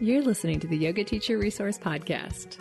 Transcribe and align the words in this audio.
You're 0.00 0.22
listening 0.22 0.58
to 0.58 0.66
the 0.66 0.76
Yoga 0.76 1.04
Teacher 1.04 1.38
Resource 1.38 1.78
Podcast 1.78 2.58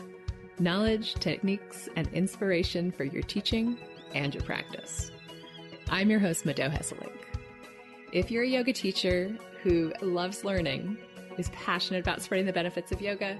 knowledge, 0.59 1.15
techniques, 1.15 1.89
and 1.95 2.07
inspiration 2.09 2.91
for 2.91 3.05
your 3.05 3.23
teaching 3.23 3.75
and 4.13 4.35
your 4.35 4.43
practice. 4.43 5.11
I'm 5.89 6.11
your 6.11 6.19
host, 6.19 6.45
Mado 6.45 6.69
Hesselink. 6.69 7.17
If 8.11 8.29
you're 8.29 8.43
a 8.43 8.47
yoga 8.47 8.71
teacher 8.71 9.35
who 9.63 9.91
loves 10.03 10.43
learning, 10.43 10.99
is 11.39 11.49
passionate 11.49 12.01
about 12.01 12.21
spreading 12.21 12.45
the 12.45 12.53
benefits 12.53 12.91
of 12.91 13.01
yoga, 13.01 13.39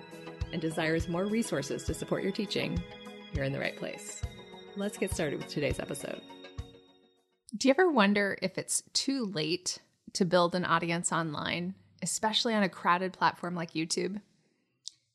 and 0.52 0.60
desires 0.60 1.08
more 1.08 1.28
resources 1.28 1.84
to 1.84 1.94
support 1.94 2.24
your 2.24 2.32
teaching, 2.32 2.82
you're 3.34 3.46
in 3.46 3.54
the 3.54 3.60
right 3.60 3.78
place. 3.78 4.24
Let's 4.76 4.98
get 4.98 5.12
started 5.12 5.38
with 5.38 5.50
today's 5.50 5.80
episode. 5.80 6.22
Do 7.56 7.68
you 7.68 7.72
ever 7.72 7.92
wonder 7.92 8.40
if 8.42 8.58
it's 8.58 8.82
too 8.94 9.26
late 9.26 9.78
to 10.14 10.26
build 10.26 10.56
an 10.56 10.66
audience 10.66 11.12
online, 11.12 11.76
especially 12.04 12.54
on 12.54 12.62
a 12.62 12.70
crowded 12.70 13.14
platform 13.14 13.56
like 13.56 13.74
YouTube? 13.74 14.22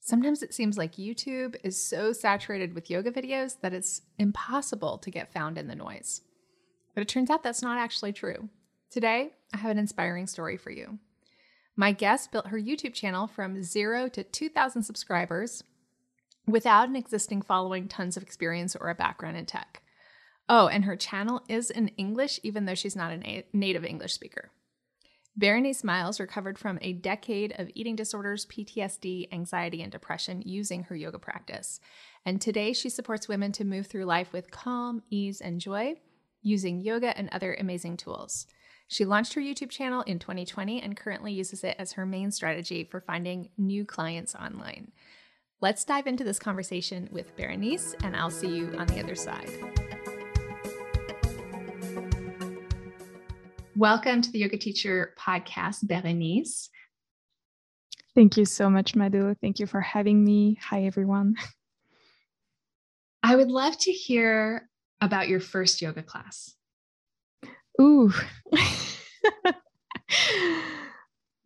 Sometimes 0.01 0.43
it 0.43 0.55
seems 0.55 0.79
like 0.79 0.97
YouTube 0.97 1.55
is 1.63 1.81
so 1.81 2.13
saturated 2.13 2.75
with 2.75 2.91
yoga 2.91 3.13
videos 3.13 3.61
that 3.61 3.75
it's 3.75 4.03
impossible 4.19 4.99
to 4.99 5.11
get 5.11 5.33
found 5.33 5.59
in 5.59 5.69
the 5.69 5.77
noise. 5.77 6.23
But 6.95 7.03
it 7.03 7.09
turns 7.09 7.31
out 7.31 7.43
that's 7.43 7.63
not 7.63 7.79
actually 7.79 8.13
true. 8.13 8.49
Today, 8.91 9.35
I 9.53 9.59
have 9.59 9.71
an 9.71 9.79
inspiring 9.79 10.27
story 10.27 10.57
for 10.57 10.71
you. 10.71 10.99
My 11.77 11.93
guest 11.93 12.33
built 12.33 12.49
her 12.49 12.59
YouTube 12.59 12.95
channel 12.95 13.27
from 13.27 13.63
zero 13.63 14.09
to 14.09 14.25
2,000 14.25 14.83
subscribers 14.83 15.63
without 16.47 16.89
an 16.89 16.97
existing 16.97 17.43
following, 17.43 17.87
tons 17.87 18.17
of 18.17 18.23
experience, 18.23 18.75
or 18.75 18.89
a 18.89 18.95
background 18.95 19.37
in 19.37 19.47
tech. 19.47 19.83
Oh, 20.49 20.69
and 20.69 20.87
her 20.87 20.97
channel 20.97 21.43
is 21.49 21.71
in 21.71 21.89
English, 21.99 22.41
even 22.43 22.65
though 22.65 22.75
she's 22.75 22.97
not 22.97 23.13
a 23.13 23.19
na- 23.19 23.43
native 23.53 23.85
English 23.85 24.15
speaker. 24.15 24.51
Berenice 25.39 25.85
Miles 25.85 26.19
recovered 26.19 26.59
from 26.59 26.81
a 26.83 26.95
decade 26.95 27.55
of 27.59 27.71
eating 27.77 27.95
disorders, 27.95 28.45
PTSD, 28.47 29.33
anxiety, 29.33 29.83
and 29.83 29.93
depression 29.93 30.43
using 30.45 30.83
her 30.85 30.97
yoga 30.97 31.21
practice. 31.21 31.79
And 32.27 32.41
today 32.41 32.73
she 32.73 32.89
supports 32.89 33.29
women 33.29 33.53
to 33.53 33.65
move 33.65 33.87
through 33.87 34.05
life 34.05 34.33
with 34.33 34.51
calm, 34.51 35.05
ease, 35.11 35.41
and 35.41 35.61
joy 35.61 35.95
using 36.43 36.81
yoga 36.81 37.17
and 37.17 37.29
other 37.31 37.55
amazing 37.55 37.99
tools. 37.99 38.49
She 38.89 39.05
launched 39.05 39.35
her 39.35 39.41
YouTube 39.41 39.71
channel 39.71 40.03
in 40.03 40.19
2020 40.19 40.83
and 40.83 40.97
currently 40.97 41.33
uses 41.33 41.63
it 41.63 41.77
as 41.79 41.93
her 41.93 42.05
main 42.05 42.33
strategy 42.33 42.83
for 42.83 43.01
finding 43.01 43.51
new 43.57 43.85
clients 43.85 44.35
online. 44.35 44.91
Let's 45.61 45.85
dive 45.85 46.09
into 46.09 46.25
this 46.25 46.41
conversation 46.41 47.09
with 47.13 47.37
Berenice, 47.37 47.95
and 48.03 48.17
I'll 48.17 48.31
see 48.31 48.49
you 48.49 48.75
on 48.77 48.89
the 48.89 49.01
other 49.01 49.15
side. 49.15 49.51
Welcome 53.79 54.23
to 54.23 54.33
the 54.33 54.41
Yoga 54.41 54.59
Teacher 54.59 55.15
Podcast, 55.17 55.87
Berenice. 55.87 56.69
Thank 58.13 58.37
you 58.37 58.45
so 58.45 58.69
much, 58.69 58.97
Mado. 58.97 59.37
Thank 59.41 59.61
you 59.61 59.69
for 59.69 59.81
having 59.81 60.25
me. 60.25 60.59
Hi, 60.65 60.83
everyone. 60.83 61.37
I 63.23 63.37
would 63.37 63.53
love 63.53 63.79
to 63.79 63.93
hear 63.93 64.69
about 65.01 65.29
your 65.29 65.39
first 65.39 65.81
yoga 65.81 66.03
class. 66.03 66.57
Ooh, 67.81 68.13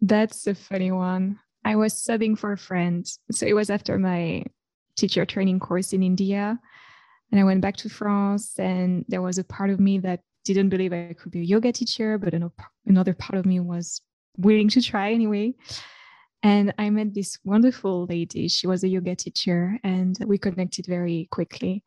that's 0.00 0.46
a 0.46 0.55
funny 0.55 0.91
one. 0.91 1.39
I 1.67 1.77
was 1.77 1.92
subbing 1.92 2.39
for 2.39 2.52
a 2.52 2.58
friend. 2.58 3.06
So 3.30 3.44
it 3.44 3.52
was 3.52 3.69
after 3.69 3.98
my 3.98 4.46
teacher 4.96 5.27
training 5.27 5.61
course 5.61 5.92
in 5.92 6.02
India. 6.02 6.58
And 7.30 7.39
I 7.39 7.44
went 7.44 7.61
back 7.61 7.77
to 7.78 7.91
France, 7.91 8.58
and 8.58 9.05
there 9.08 9.20
was 9.20 9.36
a 9.36 9.44
part 9.44 9.69
of 9.69 9.80
me 9.80 9.98
that 9.98 10.20
didn't 10.44 10.70
believe 10.70 10.92
I 10.92 11.14
could 11.18 11.32
be 11.32 11.40
a 11.40 11.44
yoga 11.44 11.72
teacher, 11.72 12.18
but 12.18 12.34
another 12.86 13.14
part 13.14 13.38
of 13.38 13.46
me 13.46 13.60
was 13.60 14.00
willing 14.36 14.68
to 14.70 14.80
try 14.80 15.12
anyway. 15.12 15.54
And 16.42 16.74
I 16.78 16.90
met 16.90 17.14
this 17.14 17.38
wonderful 17.44 18.06
lady. 18.06 18.48
She 18.48 18.66
was 18.66 18.82
a 18.82 18.88
yoga 18.88 19.14
teacher, 19.14 19.78
and 19.84 20.16
we 20.26 20.38
connected 20.38 20.86
very 20.86 21.28
quickly. 21.30 21.84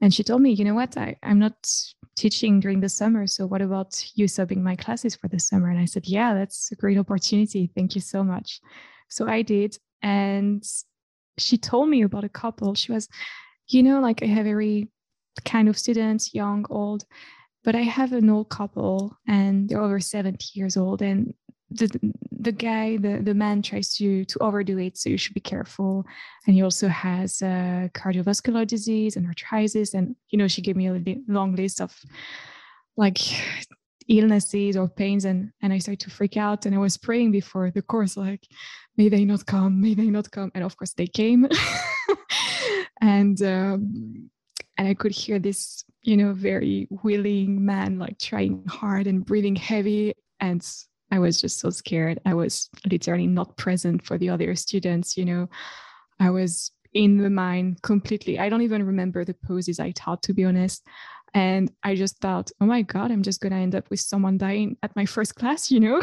And 0.00 0.14
she 0.14 0.22
told 0.22 0.42
me, 0.42 0.52
you 0.52 0.64
know 0.64 0.74
what, 0.74 0.96
I, 0.96 1.16
I'm 1.24 1.40
not 1.40 1.68
teaching 2.14 2.60
during 2.60 2.80
the 2.80 2.88
summer. 2.88 3.26
So 3.26 3.46
what 3.46 3.60
about 3.60 4.00
you 4.14 4.26
subbing 4.26 4.58
my 4.58 4.76
classes 4.76 5.16
for 5.16 5.26
the 5.26 5.40
summer? 5.40 5.70
And 5.70 5.80
I 5.80 5.86
said, 5.86 6.06
yeah, 6.06 6.34
that's 6.34 6.70
a 6.70 6.76
great 6.76 6.98
opportunity. 6.98 7.70
Thank 7.74 7.96
you 7.96 8.00
so 8.00 8.22
much. 8.22 8.60
So 9.08 9.26
I 9.26 9.42
did. 9.42 9.76
And 10.02 10.64
she 11.36 11.58
told 11.58 11.88
me 11.88 12.02
about 12.02 12.22
a 12.22 12.28
couple. 12.28 12.74
She 12.76 12.92
was, 12.92 13.08
you 13.66 13.82
know, 13.82 14.00
like 14.00 14.22
I 14.22 14.26
have 14.26 14.46
every 14.46 14.88
kind 15.44 15.68
of 15.68 15.76
students, 15.76 16.32
young, 16.32 16.64
old, 16.70 17.04
but 17.68 17.76
I 17.76 17.82
have 17.82 18.14
an 18.14 18.30
old 18.30 18.48
couple 18.48 19.14
and 19.28 19.68
they're 19.68 19.82
over 19.82 20.00
70 20.00 20.38
years 20.54 20.78
old. 20.78 21.02
And 21.02 21.34
the 21.70 21.90
the 22.32 22.50
guy, 22.50 22.96
the, 22.96 23.20
the 23.22 23.34
man 23.34 23.60
tries 23.60 23.94
to 23.96 24.24
to 24.24 24.38
overdo 24.38 24.78
it, 24.78 24.96
so 24.96 25.10
you 25.10 25.18
should 25.18 25.34
be 25.34 25.50
careful. 25.54 26.06
And 26.46 26.54
he 26.54 26.62
also 26.62 26.88
has 26.88 27.42
uh, 27.42 27.88
cardiovascular 27.92 28.66
disease 28.66 29.16
and 29.16 29.26
arthritis. 29.26 29.92
And 29.92 30.16
you 30.30 30.38
know, 30.38 30.48
she 30.48 30.62
gave 30.62 30.76
me 30.76 30.88
a 30.88 31.18
long 31.28 31.56
list 31.56 31.82
of 31.82 31.94
like 32.96 33.18
illnesses 34.08 34.74
or 34.74 34.88
pains, 34.88 35.26
and 35.26 35.52
and 35.60 35.70
I 35.70 35.78
started 35.78 36.00
to 36.06 36.10
freak 36.10 36.38
out. 36.38 36.64
And 36.64 36.74
I 36.74 36.78
was 36.78 36.96
praying 36.96 37.32
before 37.32 37.70
the 37.70 37.82
course, 37.82 38.16
like, 38.16 38.46
may 38.96 39.10
they 39.10 39.26
not 39.26 39.44
come, 39.44 39.78
may 39.78 39.92
they 39.92 40.08
not 40.08 40.30
come. 40.30 40.50
And 40.54 40.64
of 40.64 40.74
course, 40.74 40.94
they 40.94 41.06
came. 41.06 41.46
and 43.02 43.42
um, 43.42 44.30
and 44.78 44.86
I 44.86 44.94
could 44.94 45.12
hear 45.12 45.38
this, 45.40 45.84
you 46.02 46.16
know, 46.16 46.32
very 46.32 46.88
willing 47.02 47.64
man 47.64 47.98
like 47.98 48.18
trying 48.18 48.64
hard 48.68 49.06
and 49.06 49.24
breathing 49.24 49.56
heavy 49.56 50.14
and 50.40 50.62
I 51.10 51.18
was 51.18 51.40
just 51.40 51.58
so 51.58 51.70
scared. 51.70 52.20
I 52.26 52.34
was 52.34 52.68
literally 52.90 53.26
not 53.26 53.56
present 53.56 54.04
for 54.04 54.18
the 54.18 54.28
other 54.28 54.54
students, 54.56 55.16
you 55.16 55.24
know. 55.24 55.48
I 56.20 56.30
was 56.30 56.70
in 56.92 57.18
the 57.18 57.30
mind 57.30 57.82
completely. 57.82 58.38
I 58.38 58.48
don't 58.48 58.62
even 58.62 58.84
remember 58.84 59.24
the 59.24 59.34
poses 59.34 59.80
I 59.80 59.92
taught, 59.92 60.22
to 60.24 60.34
be 60.34 60.44
honest. 60.44 60.86
And 61.34 61.70
I 61.82 61.94
just 61.94 62.18
thought, 62.18 62.50
oh 62.60 62.66
my 62.66 62.82
God, 62.82 63.10
I'm 63.10 63.22
just 63.22 63.40
going 63.40 63.52
to 63.52 63.58
end 63.58 63.74
up 63.74 63.90
with 63.90 64.00
someone 64.00 64.38
dying 64.38 64.76
at 64.82 64.96
my 64.96 65.06
first 65.06 65.34
class, 65.34 65.70
you 65.70 65.80
know? 65.80 66.00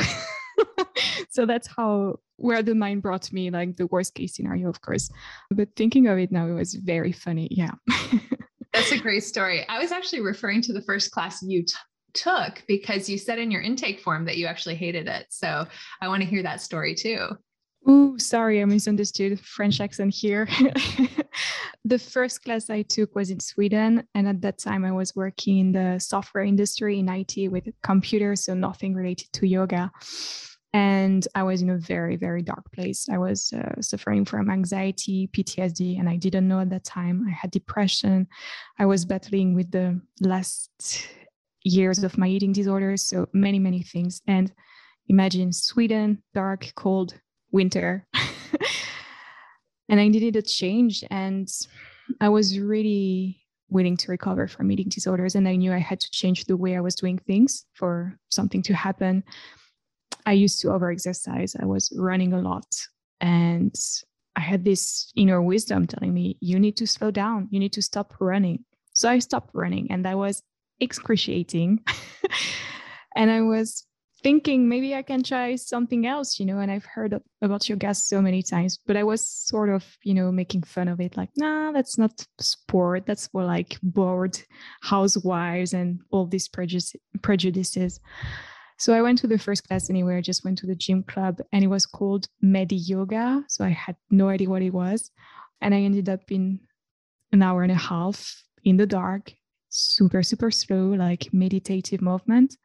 so 1.30 1.46
that's 1.46 1.68
how, 1.68 2.20
where 2.38 2.62
the 2.62 2.76
mind 2.76 3.02
brought 3.02 3.32
me, 3.34 3.50
like 3.50 3.76
the 3.76 3.88
worst 3.88 4.14
case 4.14 4.36
scenario, 4.36 4.70
of 4.70 4.82
course. 4.82 5.10
But 5.50 5.70
thinking 5.76 6.08
of 6.08 6.20
it 6.20 6.32
now, 6.32 6.48
it 6.48 6.54
was 6.54 6.76
very 6.76 7.12
funny. 7.12 7.48
Yeah. 7.52 7.72
that's 8.90 9.00
a 9.00 9.04
great 9.04 9.24
story. 9.24 9.68
I 9.68 9.80
was 9.80 9.92
actually 9.92 10.22
referring 10.22 10.62
to 10.62 10.74
the 10.74 10.82
first 10.82 11.12
class 11.12 11.42
you 11.42 11.64
t- 11.64 11.74
took 12.14 12.64
because 12.68 13.10
you 13.10 13.18
said 13.18 13.40
in 13.40 13.50
your 13.50 13.62
intake 13.62 14.00
form 14.00 14.26
that 14.26 14.38
you 14.38 14.46
actually 14.46 14.76
hated 14.76 15.08
it. 15.08 15.26
So 15.30 15.66
I 16.02 16.08
want 16.08 16.22
to 16.22 16.30
hear 16.30 16.44
that 16.44 16.62
story 16.62 16.94
too. 16.94 17.30
Oh, 17.88 18.16
sorry, 18.18 18.62
I 18.62 18.66
misunderstood 18.66 19.40
French 19.40 19.80
accent 19.82 20.14
here. 20.14 20.48
the 21.86 22.00
first 22.00 22.44
class 22.44 22.70
I 22.70 22.84
took 22.84 23.16
was 23.16 23.30
in 23.32 23.40
Sweden. 23.40 24.08
And 24.14 24.28
at 24.28 24.42
that 24.42 24.60
time, 24.60 24.86
I 24.86 24.92
was 24.92 25.16
working 25.16 25.60
in 25.60 25.72
the 25.72 26.00
software 26.00 26.44
industry 26.44 27.00
in 27.00 27.10
IT 27.10 27.52
with 27.52 27.68
computers, 27.82 28.46
so 28.46 28.54
nothing 28.54 28.94
related 28.94 29.32
to 29.34 29.48
yoga. 29.48 29.92
And 30.76 31.26
I 31.34 31.44
was 31.44 31.62
in 31.62 31.70
a 31.70 31.78
very, 31.78 32.18
very 32.18 32.42
dark 32.42 32.70
place. 32.74 33.08
I 33.10 33.18
was 33.18 33.54
uh, 33.54 33.80
suffering 33.80 34.26
from 34.26 34.50
anxiety, 34.50 35.30
PTSD, 35.32 35.98
and 35.98 36.10
I 36.10 36.18
didn't 36.18 36.50
know 36.50 36.60
at 36.60 36.70
that 36.72 36.84
time. 36.84 37.26
I 37.26 37.32
had 37.32 37.52
depression. 37.52 38.28
I 38.78 38.86
was 38.86 39.06
battling 39.06 39.56
with 39.56 39.72
the 39.72 40.02
last 40.20 41.08
years 41.64 42.04
of 42.04 42.18
my 42.18 42.28
eating 42.28 42.52
disorders. 42.52 43.04
So 43.04 43.30
many, 43.32 43.58
many 43.58 43.84
things. 43.84 44.22
And 44.28 44.52
imagine 45.08 45.54
Sweden, 45.54 46.22
dark, 46.34 46.70
cold, 46.76 47.14
winter. 47.54 48.06
and 49.88 50.02
I 50.02 50.10
needed 50.10 50.36
a 50.36 50.42
change. 50.42 51.06
And 51.10 51.48
I 52.20 52.28
was 52.28 52.60
really 52.60 53.40
willing 53.70 53.96
to 53.96 54.12
recover 54.12 54.50
from 54.50 54.70
eating 54.74 54.90
disorders. 54.90 55.36
And 55.36 55.48
I 55.48 55.56
knew 55.56 55.72
I 55.72 55.78
had 55.78 56.02
to 56.02 56.12
change 56.12 56.44
the 56.44 56.58
way 56.58 56.76
I 56.76 56.82
was 56.82 56.96
doing 56.96 57.18
things 57.18 57.64
for 57.76 58.20
something 58.28 58.62
to 58.64 58.74
happen. 58.74 59.24
I 60.26 60.34
used 60.34 60.62
to 60.62 60.68
overexercise. 60.68 61.56
I 61.62 61.66
was 61.66 61.92
running 61.98 62.34
a 62.34 62.42
lot. 62.42 62.66
And 63.22 63.76
I 64.36 64.42
had 64.42 64.66
this 64.66 65.12
inner 65.16 65.42
wisdom 65.42 65.88
telling 65.88 66.14
me, 66.14 66.38
you 66.42 66.60
need 66.60 66.78
to 66.78 66.88
slow 66.88 67.12
down. 67.12 67.48
You 67.52 67.60
need 67.60 67.74
to 67.74 67.82
stop 67.82 68.14
running. 68.20 68.66
So 68.94 69.10
I 69.10 69.20
stopped 69.20 69.52
running. 69.54 69.88
And 69.92 70.06
that 70.06 70.18
was 70.18 70.42
excruciating. 70.80 71.84
and 73.16 73.32
I 73.32 73.42
was 73.42 73.86
thinking 74.26 74.68
maybe 74.68 74.96
I 74.96 75.04
can 75.04 75.22
try 75.22 75.56
something 75.56 76.08
else, 76.08 76.40
you 76.40 76.48
know, 76.48 76.58
and 76.58 76.72
I've 76.72 76.86
heard 76.86 77.14
about 77.44 77.70
your 77.70 77.76
yoga 77.76 77.94
so 77.94 78.24
many 78.24 78.42
times, 78.42 78.80
but 78.88 78.98
I 78.98 79.04
was 79.04 79.22
sort 79.30 79.70
of, 79.70 79.86
you 80.04 80.16
know, 80.16 80.32
making 80.32 80.64
fun 80.64 80.88
of 80.88 81.00
it 81.00 81.16
like, 81.16 81.30
nah, 81.38 81.72
that's 81.72 82.00
not 82.00 82.26
sport. 82.40 83.06
That's 83.06 83.32
more 83.36 83.46
like 83.46 83.78
bored 83.84 84.40
housewives 84.82 85.74
and 85.74 86.00
all 86.10 86.26
these 86.26 86.48
prejudice, 86.48 86.96
prejudices. 87.22 88.00
So 88.78 88.94
I 88.94 89.02
went 89.02 89.20
to 89.20 89.28
the 89.28 89.38
first 89.38 89.68
class 89.68 89.90
anyway. 89.90 90.18
I 90.18 90.22
just 90.22 90.44
went 90.44 90.58
to 90.60 90.68
the 90.68 90.76
gym 90.76 91.04
club 91.04 91.40
and 91.52 91.64
it 91.64 91.68
was 91.68 91.86
called 91.86 92.28
Medi 92.42 92.76
Yoga. 92.76 93.44
So 93.48 93.64
I 93.64 93.70
had 93.70 93.96
no 94.10 94.30
idea 94.30 94.50
what 94.50 94.62
it 94.62 94.74
was. 94.74 95.12
And 95.62 95.74
I 95.74 95.82
ended 95.82 96.10
up 96.10 96.30
in 96.30 96.60
an 97.32 97.42
hour 97.42 97.64
and 97.64 97.72
a 97.72 97.76
half 97.76 98.44
in 98.64 98.78
the 98.78 98.86
dark 98.86 99.34
super, 99.76 100.24
super 100.24 100.52
slow, 100.52 100.94
like 100.94 101.34
meditative 101.34 102.02
movement. 102.02 102.58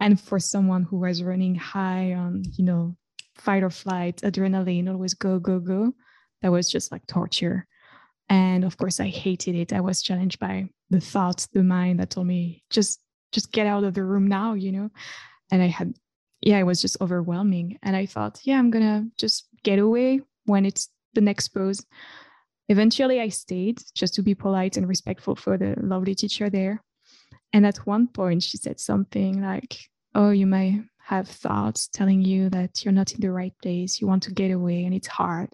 And 0.00 0.20
for 0.20 0.38
someone 0.38 0.84
who 0.84 0.98
was 0.98 1.22
running 1.22 1.54
high 1.54 2.14
on, 2.14 2.44
you 2.56 2.64
know, 2.64 2.96
fight 3.34 3.62
or 3.62 3.70
flight, 3.70 4.18
adrenaline, 4.18 4.88
always 4.88 5.14
go, 5.14 5.38
go, 5.38 5.58
go. 5.58 5.92
That 6.42 6.52
was 6.52 6.70
just 6.70 6.92
like 6.92 7.06
torture. 7.06 7.66
And 8.28 8.64
of 8.64 8.76
course, 8.76 9.00
I 9.00 9.08
hated 9.08 9.54
it. 9.54 9.72
I 9.72 9.80
was 9.80 10.02
challenged 10.02 10.38
by 10.38 10.68
the 10.90 11.00
thoughts, 11.00 11.46
the 11.46 11.62
mind 11.62 12.00
that 12.00 12.10
told 12.10 12.26
me, 12.26 12.62
just, 12.70 13.00
just 13.32 13.52
get 13.52 13.66
out 13.66 13.84
of 13.84 13.94
the 13.94 14.04
room 14.04 14.26
now, 14.26 14.54
you 14.54 14.72
know? 14.72 14.90
And 15.50 15.62
I 15.62 15.66
had, 15.66 15.94
yeah, 16.40 16.58
it 16.58 16.64
was 16.64 16.80
just 16.80 17.00
overwhelming. 17.00 17.78
And 17.82 17.96
I 17.96 18.06
thought, 18.06 18.40
yeah, 18.44 18.58
I'm 18.58 18.70
to 18.70 19.06
just 19.16 19.48
get 19.62 19.78
away 19.78 20.20
when 20.44 20.66
it's 20.66 20.88
the 21.14 21.20
next 21.20 21.48
pose. 21.48 21.84
Eventually, 22.68 23.20
I 23.20 23.28
stayed 23.28 23.82
just 23.94 24.14
to 24.14 24.22
be 24.22 24.34
polite 24.34 24.76
and 24.76 24.88
respectful 24.88 25.36
for 25.36 25.56
the 25.56 25.74
lovely 25.80 26.14
teacher 26.14 26.50
there. 26.50 26.82
And 27.52 27.66
at 27.66 27.78
one 27.86 28.08
point, 28.08 28.42
she 28.42 28.56
said 28.56 28.80
something 28.80 29.40
like, 29.40 29.78
Oh, 30.14 30.30
you 30.30 30.46
may 30.46 30.82
have 30.98 31.28
thoughts 31.28 31.88
telling 31.88 32.22
you 32.22 32.48
that 32.50 32.84
you're 32.84 32.92
not 32.92 33.12
in 33.12 33.20
the 33.20 33.30
right 33.30 33.52
place, 33.62 34.00
you 34.00 34.06
want 34.06 34.24
to 34.24 34.32
get 34.32 34.50
away, 34.50 34.84
and 34.84 34.94
it's 34.94 35.06
hard. 35.06 35.50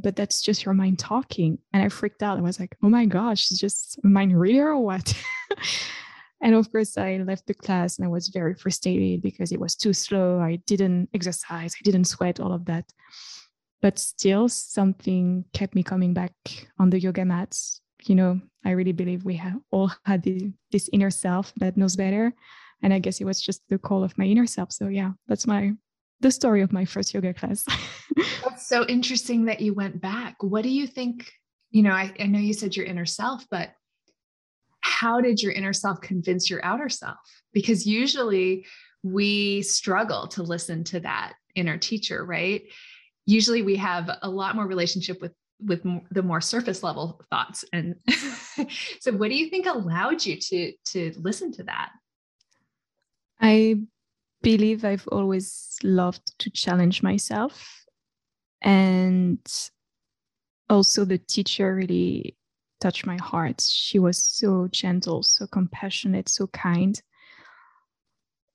But 0.00 0.16
that's 0.16 0.40
just 0.42 0.64
your 0.64 0.74
mind 0.74 0.98
talking. 0.98 1.58
And 1.72 1.82
I 1.82 1.88
freaked 1.88 2.22
out. 2.22 2.38
I 2.38 2.40
was 2.40 2.58
like, 2.58 2.76
Oh 2.82 2.88
my 2.88 3.06
gosh, 3.06 3.50
it's 3.50 3.60
just 3.60 3.98
a 4.02 4.06
mind 4.06 4.38
reader 4.38 4.70
or 4.70 4.78
what? 4.78 5.14
and 6.40 6.54
of 6.54 6.70
course, 6.70 6.96
I 6.96 7.16
left 7.18 7.46
the 7.46 7.54
class 7.54 7.98
and 7.98 8.06
I 8.06 8.08
was 8.08 8.28
very 8.28 8.54
frustrated 8.54 9.22
because 9.22 9.50
it 9.50 9.60
was 9.60 9.74
too 9.74 9.92
slow. 9.92 10.38
I 10.38 10.56
didn't 10.66 11.08
exercise, 11.12 11.74
I 11.74 11.82
didn't 11.82 12.04
sweat, 12.04 12.38
all 12.38 12.52
of 12.52 12.64
that. 12.66 12.92
But 13.82 13.98
still 13.98 14.48
something 14.48 15.44
kept 15.52 15.74
me 15.74 15.82
coming 15.82 16.14
back 16.14 16.32
on 16.78 16.90
the 16.90 17.00
yoga 17.00 17.24
mats. 17.24 17.80
You 18.04 18.14
know 18.14 18.40
i 18.64 18.70
really 18.70 18.92
believe 18.92 19.24
we 19.24 19.36
have 19.36 19.58
all 19.70 19.90
had 20.04 20.22
the, 20.22 20.52
this 20.70 20.88
inner 20.92 21.10
self 21.10 21.52
that 21.56 21.76
knows 21.76 21.96
better. 21.96 22.32
And 22.82 22.94
i 22.94 23.00
guess 23.00 23.20
it 23.20 23.24
was 23.24 23.40
just 23.40 23.62
the 23.68 23.78
call 23.78 24.04
of 24.04 24.16
my 24.16 24.24
inner 24.24 24.46
self. 24.46 24.72
So 24.72 24.86
yeah 24.88 25.12
that's 25.26 25.46
my 25.46 25.72
the 26.20 26.30
story 26.30 26.62
of 26.62 26.72
my 26.72 26.84
first 26.84 27.14
yoga 27.14 27.32
class. 27.32 27.64
That's 28.42 28.66
so 28.66 28.84
interesting 28.86 29.44
that 29.44 29.60
you 29.60 29.72
went 29.72 30.00
back. 30.00 30.42
What 30.42 30.64
do 30.64 30.68
you 30.68 30.86
think 30.86 31.30
you 31.70 31.82
know 31.82 31.92
I, 31.92 32.12
I 32.18 32.26
know 32.26 32.38
you 32.38 32.54
said 32.54 32.76
your 32.76 32.86
inner 32.86 33.06
self 33.06 33.44
but 33.50 33.70
how 34.88 35.20
did 35.20 35.42
your 35.42 35.52
inner 35.52 35.72
self 35.72 36.00
convince 36.00 36.48
your 36.48 36.64
outer 36.64 36.88
self? 36.88 37.16
Because 37.52 37.86
usually 37.86 38.66
we 39.02 39.62
struggle 39.62 40.26
to 40.28 40.42
listen 40.42 40.82
to 40.84 41.00
that 41.00 41.34
inner 41.54 41.78
teacher 41.78 42.24
right? 42.24 42.62
Usually 43.26 43.62
we 43.62 43.76
have 43.76 44.10
a 44.22 44.28
lot 44.28 44.56
more 44.56 44.66
relationship 44.66 45.20
with 45.20 45.32
with 45.60 45.82
the 46.12 46.22
more 46.22 46.40
surface 46.40 46.84
level 46.84 47.20
thoughts. 47.30 47.64
And 47.72 47.96
so 49.00 49.12
what 49.12 49.28
do 49.28 49.34
you 49.34 49.50
think 49.50 49.66
allowed 49.66 50.24
you 50.24 50.36
to 50.40 50.72
to 50.92 51.12
listen 51.18 51.52
to 51.52 51.64
that? 51.64 51.90
I 53.40 53.82
believe 54.40 54.84
i've 54.84 55.08
always 55.10 55.76
loved 55.82 56.38
to 56.38 56.48
challenge 56.50 57.02
myself. 57.02 57.84
And 58.62 59.40
also 60.70 61.04
the 61.04 61.18
teacher 61.18 61.74
really 61.74 62.37
touched 62.80 63.06
my 63.06 63.16
heart 63.16 63.60
she 63.60 63.98
was 63.98 64.22
so 64.22 64.68
gentle 64.70 65.22
so 65.22 65.46
compassionate 65.46 66.28
so 66.28 66.46
kind 66.48 67.02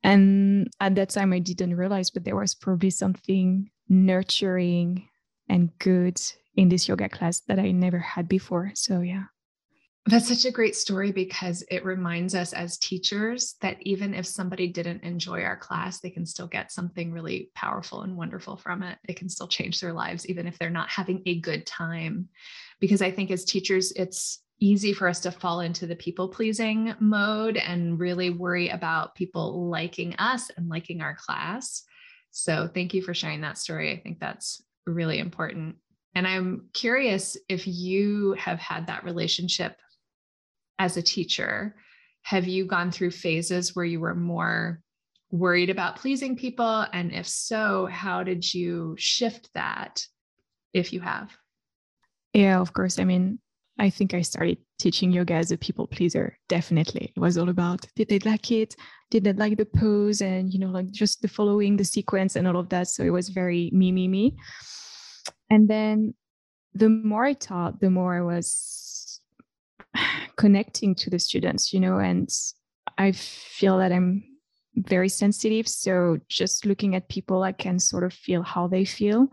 and 0.04 0.68
at 0.80 0.96
that 0.96 1.10
time 1.10 1.34
i 1.34 1.40
didn't 1.40 1.76
realize 1.76 2.10
but 2.10 2.24
there 2.24 2.36
was 2.36 2.56
probably 2.56 2.90
something 2.90 3.70
nurturing 3.90 5.08
and 5.50 5.78
good 5.80 6.20
in 6.56 6.70
this 6.70 6.88
yoga 6.88 7.10
class 7.10 7.42
that 7.42 7.60
I 7.60 7.72
never 7.72 8.00
had 8.00 8.28
before. 8.28 8.72
So, 8.76 9.02
yeah. 9.02 9.26
That's 10.06 10.28
such 10.28 10.44
a 10.44 10.52
great 10.52 10.76
story 10.76 11.14
because 11.14 11.64
it 11.72 11.86
reminds 11.86 12.36
us 12.36 12.52
as 12.52 12.78
teachers 12.78 13.56
that 13.62 13.78
even 13.82 14.14
if 14.14 14.26
somebody 14.26 14.68
didn't 14.68 15.02
enjoy 15.02 15.44
our 15.44 15.56
class, 15.56 16.02
they 16.02 16.10
can 16.10 16.26
still 16.26 16.48
get 16.48 16.74
something 16.74 17.14
really 17.14 17.52
powerful 17.56 18.02
and 18.02 18.18
wonderful 18.18 18.58
from 18.58 18.84
it. 18.84 18.98
It 19.08 19.16
can 19.16 19.30
still 19.30 19.48
change 19.48 19.80
their 19.80 19.94
lives, 19.94 20.28
even 20.28 20.46
if 20.46 20.60
they're 20.60 20.70
not 20.70 20.90
having 20.90 21.22
a 21.26 21.40
good 21.40 21.66
time. 21.66 22.28
Because 22.82 23.02
I 23.02 23.12
think 23.12 23.32
as 23.32 23.46
teachers, 23.46 23.94
it's 23.94 24.44
easy 24.60 24.92
for 24.92 25.08
us 25.08 25.22
to 25.22 25.32
fall 25.32 25.62
into 25.62 25.88
the 25.88 25.96
people 25.96 26.28
pleasing 26.28 26.94
mode 27.00 27.56
and 27.56 27.98
really 27.98 28.30
worry 28.30 28.70
about 28.70 29.16
people 29.16 29.70
liking 29.70 30.16
us 30.16 30.52
and 30.58 30.68
liking 30.68 31.02
our 31.02 31.16
class. 31.16 31.84
So 32.32 32.70
thank 32.74 32.94
you 32.94 33.02
for 33.02 33.14
sharing 33.14 33.42
that 33.42 33.58
story. 33.58 33.94
I 33.94 34.02
think 34.02 34.20
that's 34.20 34.62
really 34.86 35.20
important. 35.20 35.78
And 36.14 36.28
I'm 36.28 36.70
curious 36.74 37.38
if 37.48 37.66
you 37.68 38.34
have 38.34 38.60
had 38.60 38.88
that 38.88 39.06
relationship 39.06 39.78
as 40.84 40.98
a 40.98 41.02
teacher. 41.02 41.76
Have 42.24 42.46
you 42.46 42.66
gone 42.66 42.92
through 42.92 43.12
phases 43.12 43.74
where 43.74 43.86
you 43.86 44.02
were 44.02 44.16
more 44.16 44.82
worried 45.32 45.70
about 45.70 45.96
pleasing 45.96 46.36
people? 46.36 46.86
And 46.92 47.14
if 47.14 47.26
so, 47.26 47.86
how 47.86 48.24
did 48.24 48.54
you 48.54 48.96
shift 48.98 49.50
that 49.54 50.06
if 50.74 50.92
you 50.92 51.00
have? 51.00 51.32
Yeah, 52.34 52.60
of 52.60 52.74
course. 52.74 53.00
I 53.00 53.06
mean, 53.06 53.40
I 53.80 53.90
think 53.90 54.14
I 54.14 54.22
started 54.22 54.58
teaching 54.78 55.12
yoga 55.14 55.36
as 55.36 55.52
a 55.52 55.58
people 55.58 55.88
pleaser. 55.88 56.38
Definitely. 56.50 57.14
It 57.16 57.20
was 57.20 57.38
all 57.38 57.50
about 57.50 57.86
did 57.96 58.10
they 58.10 58.20
like 58.20 58.52
it? 58.52 58.76
Did 59.10 59.24
they 59.24 59.34
like 59.34 59.56
the 59.58 59.66
pose? 59.66 60.22
And, 60.22 60.54
you 60.54 60.60
know, 60.60 60.72
like 60.80 60.92
just 60.92 61.22
the 61.22 61.30
following 61.30 61.78
the 61.78 61.86
sequence 61.86 62.36
and 62.36 62.46
all 62.46 62.58
of 62.58 62.70
that. 62.70 62.90
So 62.90 63.04
it 63.04 63.10
was 63.10 63.30
very 63.30 63.70
me, 63.74 63.92
me, 63.94 64.10
me. 64.10 64.36
And 65.50 65.70
then 65.70 66.14
the 66.74 66.90
more 66.90 67.24
I 67.24 67.34
taught, 67.34 67.80
the 67.80 67.90
more 67.90 68.18
I 68.18 68.22
was 68.22 69.22
connecting 70.44 70.94
to 70.94 71.10
the 71.10 71.20
students, 71.20 71.72
you 71.72 71.80
know, 71.80 72.00
and 72.00 72.30
I 72.98 73.14
feel 73.14 73.78
that 73.78 73.94
I'm 73.94 74.26
very 74.76 75.08
sensitive. 75.08 75.70
So 75.70 76.18
just 76.28 76.66
looking 76.66 76.96
at 76.96 77.08
people, 77.08 77.44
I 77.44 77.54
can 77.54 77.80
sort 77.80 78.04
of 78.04 78.12
feel 78.12 78.44
how 78.44 78.68
they 78.68 78.84
feel. 78.84 79.30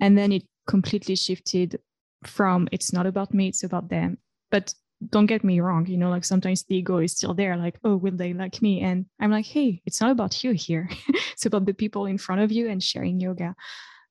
And 0.00 0.16
then 0.16 0.32
it 0.32 0.44
completely 0.66 1.16
shifted 1.16 1.78
from 2.24 2.66
it's 2.72 2.94
not 2.94 3.04
about 3.04 3.34
me, 3.34 3.48
it's 3.48 3.62
about 3.62 3.90
them. 3.90 4.16
But 4.50 4.72
don't 5.10 5.26
get 5.26 5.44
me 5.44 5.60
wrong, 5.60 5.84
you 5.84 5.98
know, 5.98 6.08
like 6.08 6.24
sometimes 6.24 6.64
the 6.64 6.76
ego 6.76 6.96
is 6.96 7.12
still 7.12 7.34
there, 7.34 7.54
like, 7.58 7.78
oh, 7.84 7.96
will 7.96 8.16
they 8.16 8.32
like 8.32 8.62
me? 8.62 8.80
And 8.80 9.04
I'm 9.20 9.30
like, 9.30 9.44
hey, 9.44 9.82
it's 9.84 10.00
not 10.00 10.12
about 10.12 10.42
you 10.42 10.52
here. 10.52 10.88
it's 11.34 11.44
about 11.44 11.66
the 11.66 11.74
people 11.74 12.06
in 12.06 12.16
front 12.16 12.40
of 12.40 12.50
you 12.50 12.70
and 12.70 12.82
sharing 12.82 13.20
yoga. 13.20 13.54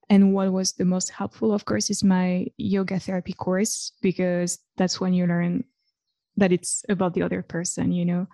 And 0.08 0.36
what 0.36 0.54
was 0.54 0.74
the 0.74 0.86
most 0.86 1.10
helpful, 1.10 1.52
of 1.52 1.66
course, 1.66 1.90
is 1.90 2.04
my 2.04 2.46
yoga 2.58 3.00
therapy 3.00 3.34
course, 3.34 3.92
because 4.04 4.60
that's 4.78 5.02
when 5.02 5.14
you 5.16 5.26
learn 5.26 5.64
that 6.38 6.52
it's 6.52 6.86
about 6.88 7.14
the 7.14 7.24
other 7.24 7.42
person, 7.42 7.92
you 7.92 8.06
know. 8.06 8.28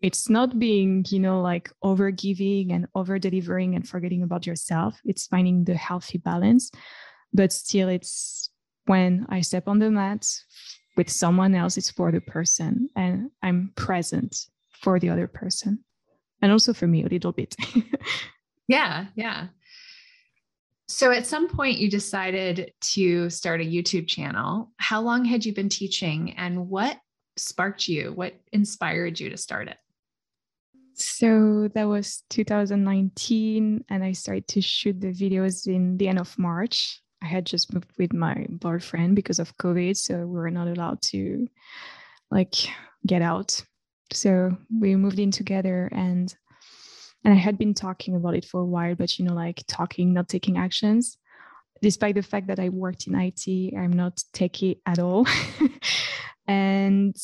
It's 0.00 0.28
not 0.28 0.58
being, 0.58 1.04
you 1.08 1.20
know, 1.20 1.40
like 1.40 1.70
over 1.82 2.10
giving 2.10 2.72
and 2.72 2.88
over 2.94 3.20
delivering 3.20 3.76
and 3.76 3.88
forgetting 3.88 4.24
about 4.24 4.46
yourself. 4.46 5.00
It's 5.04 5.28
finding 5.28 5.64
the 5.64 5.74
healthy 5.74 6.18
balance. 6.18 6.72
But 7.32 7.52
still, 7.52 7.88
it's 7.88 8.50
when 8.86 9.26
I 9.28 9.42
step 9.42 9.68
on 9.68 9.78
the 9.78 9.90
mat 9.90 10.26
with 10.96 11.08
someone 11.08 11.54
else, 11.54 11.76
it's 11.76 11.90
for 11.90 12.10
the 12.10 12.20
person 12.20 12.88
and 12.96 13.30
I'm 13.42 13.72
present 13.76 14.36
for 14.80 14.98
the 14.98 15.08
other 15.10 15.28
person 15.28 15.84
and 16.42 16.50
also 16.50 16.74
for 16.74 16.86
me 16.88 17.04
a 17.04 17.08
little 17.08 17.32
bit. 17.32 17.54
yeah, 18.68 19.06
yeah. 19.14 19.46
So 20.88 21.10
at 21.12 21.26
some 21.26 21.48
point 21.48 21.78
you 21.78 21.88
decided 21.88 22.72
to 22.92 23.30
start 23.30 23.60
a 23.60 23.64
YouTube 23.64 24.08
channel. 24.08 24.72
How 24.76 25.00
long 25.00 25.24
had 25.24 25.46
you 25.46 25.54
been 25.54 25.68
teaching 25.68 26.32
and 26.32 26.68
what 26.68 26.98
sparked 27.36 27.88
you? 27.88 28.12
What 28.12 28.34
inspired 28.52 29.18
you 29.18 29.30
to 29.30 29.36
start 29.36 29.68
it? 29.68 29.78
So 30.94 31.68
that 31.74 31.84
was 31.84 32.22
2019 32.30 33.84
and 33.88 34.04
I 34.04 34.12
started 34.12 34.46
to 34.48 34.60
shoot 34.60 35.00
the 35.00 35.12
videos 35.12 35.66
in 35.66 35.96
the 35.96 36.08
end 36.08 36.18
of 36.18 36.38
March. 36.38 37.00
I 37.22 37.26
had 37.26 37.46
just 37.46 37.72
moved 37.72 37.90
with 37.98 38.12
my 38.12 38.46
boyfriend 38.48 39.16
because 39.16 39.38
of 39.38 39.56
COVID, 39.56 39.96
so 39.96 40.18
we 40.18 40.38
were 40.38 40.50
not 40.50 40.68
allowed 40.68 41.00
to 41.02 41.48
like 42.30 42.54
get 43.06 43.22
out. 43.22 43.62
So 44.12 44.56
we 44.70 44.96
moved 44.96 45.18
in 45.18 45.30
together 45.30 45.88
and 45.92 46.34
and 47.24 47.32
I 47.32 47.36
had 47.36 47.56
been 47.56 47.72
talking 47.72 48.16
about 48.16 48.34
it 48.34 48.44
for 48.44 48.60
a 48.60 48.64
while, 48.64 48.96
but 48.96 49.16
you 49.18 49.24
know, 49.24 49.34
like 49.34 49.62
talking, 49.68 50.12
not 50.12 50.28
taking 50.28 50.58
actions. 50.58 51.18
Despite 51.80 52.16
the 52.16 52.22
fact 52.22 52.48
that 52.48 52.58
I 52.58 52.68
worked 52.68 53.06
in 53.06 53.14
IT, 53.14 53.74
I'm 53.76 53.92
not 53.92 54.16
techie 54.34 54.78
at 54.86 54.98
all. 54.98 55.26
and 56.46 57.16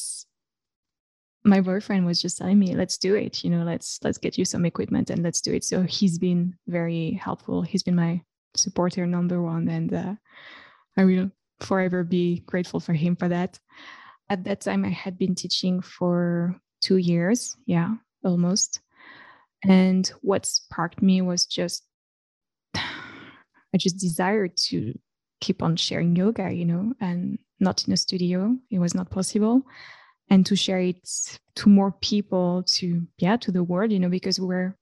my 1.44 1.60
boyfriend 1.60 2.04
was 2.04 2.20
just 2.20 2.38
telling 2.38 2.58
me, 2.58 2.74
let's 2.74 2.98
do 2.98 3.14
it, 3.14 3.42
you 3.44 3.50
know, 3.50 3.64
let's 3.64 3.98
let's 4.02 4.18
get 4.18 4.36
you 4.36 4.44
some 4.44 4.64
equipment 4.64 5.10
and 5.10 5.22
let's 5.22 5.40
do 5.40 5.52
it. 5.52 5.64
So 5.64 5.82
he's 5.82 6.18
been 6.18 6.54
very 6.66 7.12
helpful. 7.12 7.62
He's 7.62 7.82
been 7.82 7.96
my 7.96 8.22
supporter 8.58 9.06
number 9.06 9.40
one 9.42 9.68
and 9.68 9.92
uh, 9.92 10.14
i 10.96 11.04
will 11.04 11.30
forever 11.60 12.04
be 12.04 12.40
grateful 12.46 12.80
for 12.80 12.92
him 12.92 13.16
for 13.16 13.28
that 13.28 13.58
at 14.28 14.44
that 14.44 14.60
time 14.60 14.84
i 14.84 14.90
had 14.90 15.18
been 15.18 15.34
teaching 15.34 15.80
for 15.80 16.56
two 16.80 16.96
years 16.96 17.56
yeah 17.66 17.94
almost 18.24 18.80
and 19.64 20.12
what 20.22 20.46
sparked 20.46 21.02
me 21.02 21.20
was 21.20 21.46
just 21.46 21.84
i 22.74 23.76
just 23.76 23.98
desired 23.98 24.56
to 24.56 24.98
keep 25.40 25.62
on 25.62 25.76
sharing 25.76 26.16
yoga 26.16 26.50
you 26.52 26.64
know 26.64 26.92
and 27.00 27.38
not 27.60 27.86
in 27.86 27.92
a 27.92 27.96
studio 27.96 28.56
it 28.70 28.78
was 28.78 28.94
not 28.94 29.10
possible 29.10 29.62
and 30.30 30.44
to 30.44 30.54
share 30.54 30.80
it 30.80 30.98
to 31.54 31.68
more 31.68 31.92
people 32.00 32.62
to 32.66 33.06
yeah 33.18 33.36
to 33.36 33.50
the 33.50 33.62
world 33.62 33.92
you 33.92 33.98
know 33.98 34.08
because 34.08 34.38
we're 34.40 34.76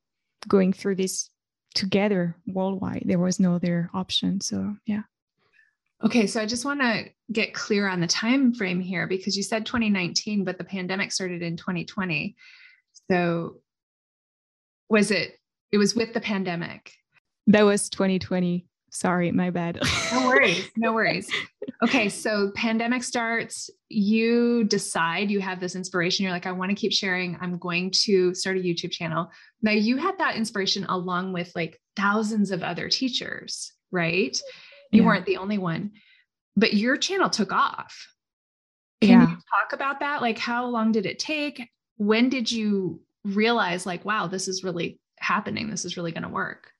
going 0.48 0.72
through 0.72 0.94
this 0.94 1.30
together 1.76 2.36
worldwide. 2.46 3.02
There 3.04 3.18
was 3.18 3.38
no 3.38 3.54
other 3.54 3.90
option. 3.94 4.40
So 4.40 4.74
yeah. 4.86 5.02
Okay, 6.04 6.26
so 6.26 6.42
I 6.42 6.46
just 6.46 6.64
want 6.64 6.80
to 6.80 7.04
get 7.32 7.54
clear 7.54 7.88
on 7.88 8.00
the 8.00 8.06
time 8.06 8.52
frame 8.52 8.80
here 8.80 9.06
because 9.06 9.36
you 9.36 9.42
said 9.42 9.64
2019, 9.64 10.44
but 10.44 10.58
the 10.58 10.64
pandemic 10.64 11.12
started 11.12 11.42
in 11.42 11.56
2020. 11.56 12.36
So 13.10 13.60
was 14.88 15.10
it 15.10 15.38
it 15.72 15.78
was 15.78 15.94
with 15.94 16.12
the 16.12 16.20
pandemic? 16.20 16.92
That 17.46 17.62
was 17.62 17.88
2020. 17.90 18.66
Sorry, 18.90 19.30
my 19.32 19.50
bad. 19.50 19.80
no 20.12 20.26
worries. 20.26 20.70
No 20.76 20.92
worries. 20.94 21.28
Okay, 21.82 22.08
so 22.08 22.50
pandemic 22.54 23.02
starts, 23.02 23.68
you 23.88 24.64
decide 24.64 25.30
you 25.30 25.40
have 25.40 25.60
this 25.60 25.74
inspiration. 25.74 26.22
You're 26.22 26.32
like, 26.32 26.46
I 26.46 26.52
want 26.52 26.70
to 26.70 26.74
keep 26.76 26.92
sharing. 26.92 27.36
I'm 27.40 27.58
going 27.58 27.90
to 28.04 28.32
start 28.34 28.56
a 28.56 28.60
YouTube 28.60 28.92
channel. 28.92 29.30
Now, 29.62 29.72
you 29.72 29.96
had 29.96 30.18
that 30.18 30.36
inspiration 30.36 30.86
along 30.88 31.32
with 31.32 31.52
like 31.54 31.80
thousands 31.96 32.50
of 32.50 32.62
other 32.62 32.88
teachers, 32.88 33.72
right? 33.90 34.40
You 34.92 35.02
yeah. 35.02 35.06
weren't 35.06 35.26
the 35.26 35.36
only 35.36 35.58
one, 35.58 35.92
but 36.56 36.74
your 36.74 36.96
channel 36.96 37.28
took 37.28 37.52
off. 37.52 38.08
Can 39.02 39.10
yeah. 39.10 39.28
you 39.28 39.36
talk 39.36 39.72
about 39.72 40.00
that? 40.00 40.22
Like, 40.22 40.38
how 40.38 40.66
long 40.66 40.92
did 40.92 41.04
it 41.04 41.18
take? 41.18 41.68
When 41.98 42.30
did 42.30 42.50
you 42.50 43.02
realize, 43.24 43.84
like, 43.84 44.04
wow, 44.04 44.26
this 44.26 44.48
is 44.48 44.64
really 44.64 45.00
happening? 45.18 45.68
This 45.68 45.84
is 45.84 45.96
really 45.96 46.12
going 46.12 46.22
to 46.22 46.28
work? 46.28 46.70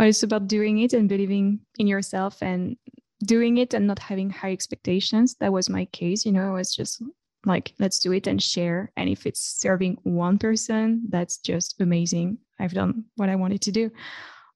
Well, 0.00 0.08
it's 0.08 0.22
about 0.22 0.48
doing 0.48 0.78
it 0.78 0.94
and 0.94 1.10
believing 1.10 1.60
in 1.78 1.86
yourself 1.86 2.42
and 2.42 2.78
doing 3.26 3.58
it 3.58 3.74
and 3.74 3.86
not 3.86 3.98
having 3.98 4.30
high 4.30 4.52
expectations. 4.52 5.36
That 5.40 5.52
was 5.52 5.68
my 5.68 5.84
case. 5.92 6.24
You 6.24 6.32
know, 6.32 6.48
I 6.48 6.52
was 6.52 6.74
just 6.74 7.02
like, 7.44 7.74
let's 7.78 7.98
do 7.98 8.12
it 8.12 8.26
and 8.26 8.42
share. 8.42 8.90
And 8.96 9.10
if 9.10 9.26
it's 9.26 9.60
serving 9.60 9.98
one 10.04 10.38
person, 10.38 11.02
that's 11.10 11.36
just 11.36 11.78
amazing. 11.82 12.38
I've 12.58 12.72
done 12.72 13.04
what 13.16 13.28
I 13.28 13.36
wanted 13.36 13.60
to 13.60 13.72
do. 13.72 13.90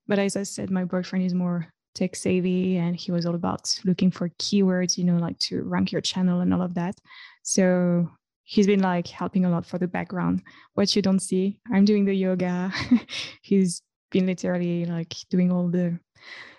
But 0.09 0.19
as 0.19 0.35
I 0.35 0.45
said, 0.45 0.71
my 0.71 0.87
boyfriend 0.87 1.27
is 1.27 1.35
more 1.35 1.69
tech 1.95 2.17
savvy 2.17 2.79
and 2.79 2.97
he 2.97 3.13
was 3.13 3.27
all 3.27 3.35
about 3.35 3.71
looking 3.85 4.11
for 4.11 4.31
keywords, 4.41 4.97
you 4.97 5.05
know, 5.05 5.19
like 5.19 5.39
to 5.41 5.63
rank 5.65 5.93
your 5.93 6.01
channel 6.01 6.41
and 6.41 6.55
all 6.55 6.63
of 6.63 6.73
that. 6.73 6.99
So 7.43 8.09
he's 8.45 8.67
been 8.67 8.81
like 8.81 9.09
helping 9.09 9.45
a 9.45 9.51
lot 9.51 9.67
for 9.67 9.77
the 9.77 9.89
background. 9.89 10.43
What 10.73 10.97
you 10.97 11.03
don't 11.03 11.21
see, 11.21 11.61
I'm 11.71 11.85
doing 11.85 12.07
the 12.07 12.15
yoga. 12.15 12.73
he's 13.43 13.83
been 14.11 14.27
literally 14.27 14.87
like 14.87 15.15
doing 15.31 15.51
all 15.51 15.69
the 15.69 15.99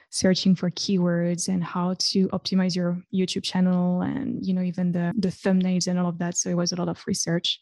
searching 0.10 0.56
for 0.56 0.72
keywords 0.72 1.50
and 1.50 1.64
how 1.64 1.94
to 2.00 2.28
optimize 2.30 2.75
your 2.75 2.98
YouTube 3.14 3.44
channel 3.44 4.02
and 4.02 4.46
you 4.46 4.54
know 4.54 4.62
even 4.62 4.92
the 4.92 5.14
the 5.18 5.30
thumbnails 5.30 5.88
and 5.88 6.00
all 6.00 6.08
of 6.08 6.18
that. 6.20 6.38
So 6.38 6.50
it 6.50 6.58
was 6.58 6.72
a 6.72 6.75
lot 6.75 6.90
of 6.90 7.04
research. 7.08 7.60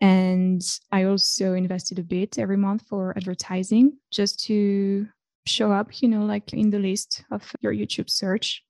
And 0.00 0.62
I 0.90 1.04
also 1.04 1.52
invested 1.52 1.98
a 1.98 2.02
bit 2.02 2.38
every 2.38 2.56
month 2.56 2.86
for 2.88 3.14
advertising 3.16 3.98
just 4.10 4.42
to 4.46 5.06
show 5.46 5.72
up, 5.72 6.00
you 6.00 6.08
know, 6.08 6.24
like 6.24 6.52
in 6.54 6.70
the 6.70 6.78
list 6.78 7.24
of 7.30 7.52
your 7.60 7.74
YouTube 7.74 8.08
search, 8.08 8.62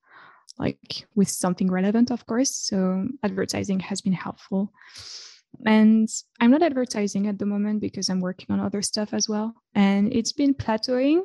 like 0.59 1.07
with 1.15 1.29
something 1.29 1.71
relevant, 1.71 2.11
of 2.11 2.27
course. 2.27 2.55
So 2.55 3.07
advertising 3.23 3.81
has 3.81 4.01
been 4.01 4.13
helpful. 4.13 4.73
And 5.67 6.09
I'm 6.41 6.51
not 6.51 6.63
advertising 6.63 7.27
at 7.27 7.39
the 7.39 7.47
moment 7.47 7.81
because 7.81 8.09
I'm 8.09 8.21
working 8.21 8.47
on 8.51 8.61
other 8.61 8.83
stuff 8.83 9.13
as 9.13 9.29
well. 9.29 9.55
And 9.75 10.13
it's 10.13 10.33
been 10.33 10.55
plateauing, 10.55 11.23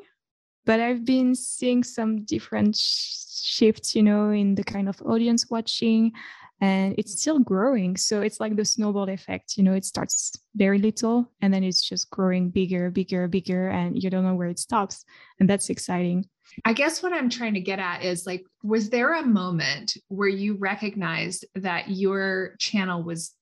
but 0.66 0.80
I've 0.80 1.06
been 1.06 1.36
seeing 1.36 1.84
some 1.84 2.26
different 2.26 2.76
sh- 2.76 3.16
shifts, 3.44 3.96
you 3.96 4.04
know, 4.04 4.32
in 4.32 4.56
the 4.56 4.64
kind 4.64 4.90
of 4.90 5.02
audience 5.04 5.50
watching 5.50 6.12
and 6.62 6.96
it's 6.98 7.20
still 7.20 7.40
growing. 7.40 7.98
So 7.98 8.22
it's 8.22 8.40
like 8.40 8.56
the 8.56 8.66
snowball 8.66 9.10
effect, 9.10 9.58
you 9.58 9.64
know, 9.64 9.74
it 9.74 9.86
starts 9.86 10.32
very 10.56 10.80
little 10.80 11.32
and 11.42 11.54
then 11.54 11.64
it's 11.64 11.82
just 11.82 12.10
growing 12.10 12.50
bigger, 12.50 12.90
bigger, 12.90 13.28
bigger, 13.28 13.70
and 13.70 14.02
you 14.02 14.10
don't 14.10 14.24
know 14.24 14.36
where 14.36 14.50
it 14.50 14.60
stops. 14.60 15.04
And 15.40 15.50
that's 15.50 15.70
exciting. 15.70 16.26
I 16.64 16.74
guess 16.74 17.04
what 17.04 17.12
I'm 17.12 17.30
trying 17.30 17.56
to 17.56 17.60
get 17.60 17.80
at 17.80 18.04
is 18.04 18.26
like, 18.26 18.46
was 18.64 18.90
there 18.90 19.14
a 19.14 19.26
moment 19.26 19.98
where 20.08 20.30
you 20.30 20.56
recognized 20.56 21.46
that 21.56 21.90
your 21.90 22.56
channel 22.60 23.04
was 23.04 23.34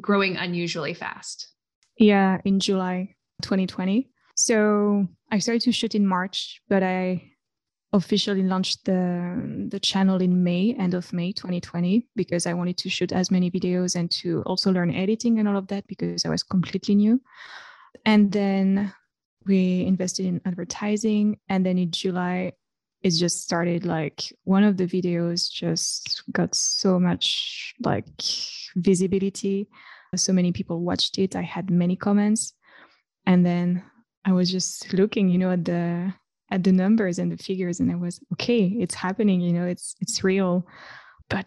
growing 0.00 0.36
unusually 0.36 0.94
fast? 0.94 1.48
Yeah, 1.96 2.40
in 2.44 2.60
July 2.60 3.14
2020. 3.42 4.10
So 4.36 5.06
I 5.30 5.38
started 5.38 5.62
to 5.62 5.72
shoot 5.72 5.94
in 5.94 6.06
March, 6.06 6.60
but 6.68 6.82
I 6.82 7.30
officially 7.92 8.42
launched 8.42 8.84
the 8.84 9.66
the 9.68 9.80
channel 9.80 10.20
in 10.22 10.44
May, 10.44 10.74
end 10.78 10.94
of 10.94 11.12
May 11.12 11.32
2020, 11.32 12.06
because 12.16 12.46
I 12.46 12.54
wanted 12.54 12.76
to 12.78 12.88
shoot 12.88 13.12
as 13.12 13.30
many 13.30 13.50
videos 13.50 13.96
and 13.96 14.10
to 14.22 14.42
also 14.46 14.72
learn 14.72 14.94
editing 14.94 15.38
and 15.38 15.48
all 15.48 15.56
of 15.56 15.66
that 15.68 15.86
because 15.86 16.24
I 16.24 16.28
was 16.28 16.42
completely 16.42 16.94
new. 16.94 17.20
And 18.06 18.32
then 18.32 18.92
we 19.46 19.84
invested 19.86 20.26
in 20.26 20.40
advertising, 20.44 21.38
and 21.48 21.64
then 21.66 21.78
in 21.78 21.90
July, 21.90 22.52
it 23.02 23.10
just 23.10 23.42
started 23.42 23.84
like 23.84 24.32
one 24.44 24.64
of 24.64 24.76
the 24.76 24.86
videos 24.86 25.50
just 25.50 26.22
got 26.32 26.54
so 26.54 26.98
much 27.00 27.74
like 27.82 28.06
visibility. 28.76 29.68
So 30.16 30.32
many 30.32 30.52
people 30.52 30.80
watched 30.80 31.18
it. 31.18 31.36
I 31.36 31.42
had 31.42 31.70
many 31.70 31.96
comments, 31.96 32.52
and 33.26 33.46
then 33.46 33.84
I 34.24 34.32
was 34.32 34.50
just 34.50 34.92
looking, 34.92 35.28
you 35.28 35.38
know, 35.38 35.52
at 35.52 35.64
the 35.64 36.12
at 36.50 36.64
the 36.64 36.72
numbers 36.72 37.18
and 37.18 37.30
the 37.30 37.36
figures 37.36 37.80
and 37.80 37.90
i 37.90 37.94
was 37.94 38.20
okay 38.32 38.76
it's 38.80 38.94
happening 38.94 39.40
you 39.40 39.52
know 39.52 39.64
it's 39.64 39.94
it's 40.00 40.24
real 40.24 40.66
but 41.28 41.46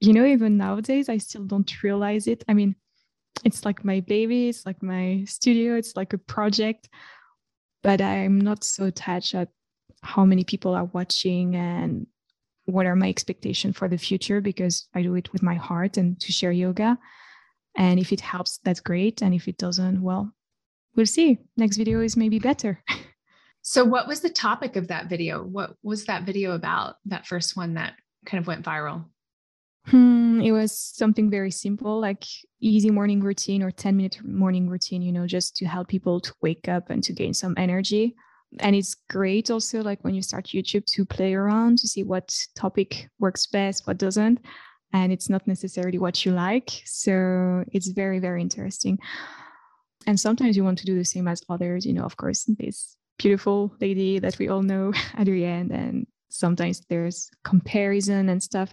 you 0.00 0.12
know 0.12 0.24
even 0.24 0.56
nowadays 0.56 1.08
i 1.08 1.18
still 1.18 1.44
don't 1.44 1.82
realize 1.82 2.26
it 2.26 2.44
i 2.48 2.54
mean 2.54 2.74
it's 3.44 3.64
like 3.64 3.84
my 3.84 4.00
baby 4.00 4.48
it's 4.48 4.64
like 4.64 4.82
my 4.82 5.22
studio 5.26 5.76
it's 5.76 5.94
like 5.96 6.12
a 6.12 6.18
project 6.18 6.88
but 7.82 8.00
i'm 8.00 8.40
not 8.40 8.64
so 8.64 8.86
attached 8.86 9.34
at 9.34 9.48
how 10.06 10.24
many 10.24 10.44
people 10.44 10.74
are 10.74 10.90
watching 10.92 11.56
and 11.56 12.06
what 12.64 12.86
are 12.86 12.96
my 12.96 13.08
expectations 13.08 13.76
for 13.76 13.88
the 13.88 13.98
future 13.98 14.40
because 14.40 14.88
i 14.94 15.02
do 15.02 15.14
it 15.14 15.32
with 15.32 15.42
my 15.42 15.54
heart 15.54 15.96
and 15.96 16.18
to 16.20 16.32
share 16.32 16.52
yoga 16.52 16.98
and 17.76 18.00
if 18.00 18.12
it 18.12 18.20
helps 18.20 18.58
that's 18.64 18.80
great 18.80 19.22
and 19.22 19.34
if 19.34 19.46
it 19.48 19.58
doesn't 19.58 20.02
well 20.02 20.32
we'll 20.94 21.06
see 21.06 21.38
next 21.56 21.76
video 21.76 22.00
is 22.00 22.16
maybe 22.16 22.38
better 22.38 22.82
So, 23.68 23.84
what 23.84 24.06
was 24.06 24.20
the 24.20 24.30
topic 24.30 24.76
of 24.76 24.86
that 24.86 25.08
video? 25.08 25.42
What 25.42 25.74
was 25.82 26.04
that 26.04 26.22
video 26.22 26.52
about? 26.52 26.98
That 27.06 27.26
first 27.26 27.56
one 27.56 27.74
that 27.74 27.94
kind 28.24 28.40
of 28.40 28.46
went 28.46 28.64
viral? 28.64 29.06
Hmm, 29.86 30.40
it 30.40 30.52
was 30.52 30.78
something 30.78 31.28
very 31.30 31.50
simple, 31.50 31.98
like 31.98 32.22
easy 32.60 32.90
morning 32.90 33.20
routine 33.20 33.64
or 33.64 33.72
10 33.72 33.96
minute 33.96 34.20
morning 34.24 34.68
routine, 34.68 35.02
you 35.02 35.10
know, 35.10 35.26
just 35.26 35.56
to 35.56 35.66
help 35.66 35.88
people 35.88 36.20
to 36.20 36.32
wake 36.40 36.68
up 36.68 36.90
and 36.90 37.02
to 37.02 37.12
gain 37.12 37.34
some 37.34 37.54
energy. 37.56 38.14
And 38.60 38.74
it's 38.74 38.94
great 39.10 39.50
also, 39.50 39.82
like 39.82 40.02
when 40.02 40.14
you 40.14 40.22
start 40.22 40.46
YouTube, 40.46 40.86
to 40.86 41.04
play 41.04 41.34
around 41.34 41.78
to 41.78 41.88
see 41.88 42.02
what 42.02 42.34
topic 42.54 43.08
works 43.18 43.46
best, 43.46 43.86
what 43.86 43.98
doesn't. 43.98 44.40
And 44.92 45.12
it's 45.12 45.28
not 45.28 45.46
necessarily 45.46 45.98
what 45.98 46.24
you 46.24 46.32
like. 46.32 46.70
So 46.84 47.64
it's 47.72 47.88
very, 47.88 48.18
very 48.18 48.40
interesting. 48.40 48.98
And 50.06 50.18
sometimes 50.18 50.56
you 50.56 50.64
want 50.64 50.78
to 50.78 50.86
do 50.86 50.96
the 50.96 51.04
same 51.04 51.28
as 51.28 51.42
others, 51.48 51.84
you 51.84 51.92
know, 51.92 52.04
of 52.04 52.16
course, 52.16 52.44
this 52.58 52.96
beautiful 53.18 53.74
lady 53.80 54.18
that 54.20 54.38
we 54.38 54.48
all 54.48 54.62
know, 54.62 54.92
Adriene, 55.18 55.72
and 55.72 56.06
sometimes 56.28 56.82
there's 56.88 57.30
comparison 57.44 58.28
and 58.28 58.42
stuff. 58.42 58.72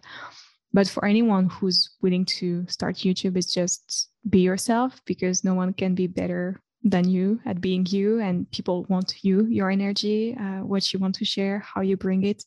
But 0.73 0.87
for 0.87 1.05
anyone 1.05 1.49
who's 1.49 1.89
willing 2.01 2.25
to 2.25 2.65
start 2.67 2.97
YouTube, 2.97 3.37
it's 3.37 3.53
just 3.53 4.09
be 4.29 4.39
yourself 4.39 5.01
because 5.05 5.43
no 5.43 5.53
one 5.53 5.73
can 5.73 5.93
be 5.93 6.07
better 6.07 6.61
than 6.83 7.09
you 7.09 7.39
at 7.45 7.61
being 7.61 7.85
you, 7.85 8.19
and 8.19 8.49
people 8.51 8.85
want 8.89 9.15
you, 9.23 9.45
your 9.45 9.69
energy, 9.69 10.35
uh, 10.39 10.63
what 10.65 10.91
you 10.91 10.99
want 10.99 11.15
to 11.15 11.25
share, 11.25 11.59
how 11.59 11.81
you 11.81 11.97
bring 11.97 12.23
it. 12.23 12.43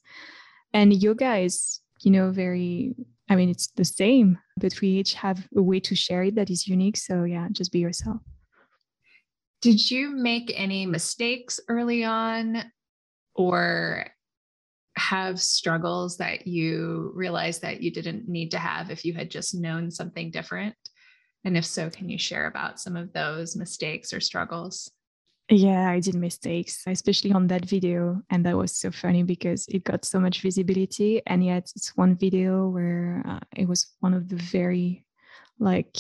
And 0.73 0.93
yoga 0.93 1.37
is, 1.37 1.81
you 2.03 2.11
know, 2.11 2.31
very 2.31 2.95
I 3.29 3.35
mean, 3.35 3.51
it's 3.51 3.69
the 3.69 3.85
same, 3.85 4.39
but 4.57 4.81
we 4.81 4.89
each 4.89 5.15
have 5.15 5.47
a 5.57 5.63
way 5.63 5.81
to 5.81 5.95
share 5.95 6.23
it 6.23 6.37
that 6.37 6.51
is 6.51 6.69
unique. 6.69 6.97
So, 6.97 7.25
yeah, 7.25 7.49
just 7.51 7.73
be 7.73 7.81
yourself. 7.81 8.19
Did 9.63 9.91
you 9.91 10.11
make 10.11 10.53
any 10.55 10.87
mistakes 10.87 11.59
early 11.69 12.05
on 12.05 12.63
or 13.35 14.07
have 14.97 15.41
struggles 15.41 16.19
that 16.19 16.47
you 16.47 17.11
realized 17.15 17.63
that 17.63 17.83
you 17.83 17.91
didn't 17.91 18.29
need 18.29 18.51
to 18.53 18.59
have 18.59 18.91
if 18.91 19.05
you 19.05 19.13
had 19.13 19.31
just 19.31 19.55
known 19.55 19.91
something 19.91 20.31
different? 20.31 20.77
And 21.47 21.57
if 21.57 21.65
so, 21.65 21.89
can 21.89 22.09
you 22.09 22.19
share 22.19 22.49
about 22.49 22.81
some 22.81 22.97
of 22.97 23.13
those 23.13 23.55
mistakes 23.55 24.13
or 24.13 24.19
struggles? 24.19 24.91
Yeah, 25.49 25.89
I 25.89 26.01
did 26.01 26.17
mistakes, 26.17 26.83
especially 26.89 27.31
on 27.31 27.47
that 27.47 27.65
video. 27.65 28.21
And 28.31 28.45
that 28.45 28.57
was 28.57 28.77
so 28.77 28.91
funny 28.91 29.23
because 29.23 29.65
it 29.69 29.85
got 29.85 30.05
so 30.05 30.19
much 30.19 30.43
visibility. 30.43 31.23
And 31.25 31.45
yet, 31.45 31.71
it's 31.77 31.97
one 31.97 32.17
video 32.17 32.67
where 32.67 33.23
uh, 33.25 33.39
it 33.55 33.69
was 33.69 33.95
one 34.01 34.13
of 34.13 34.29
the 34.29 34.35
very 34.35 35.07
like 35.61 35.97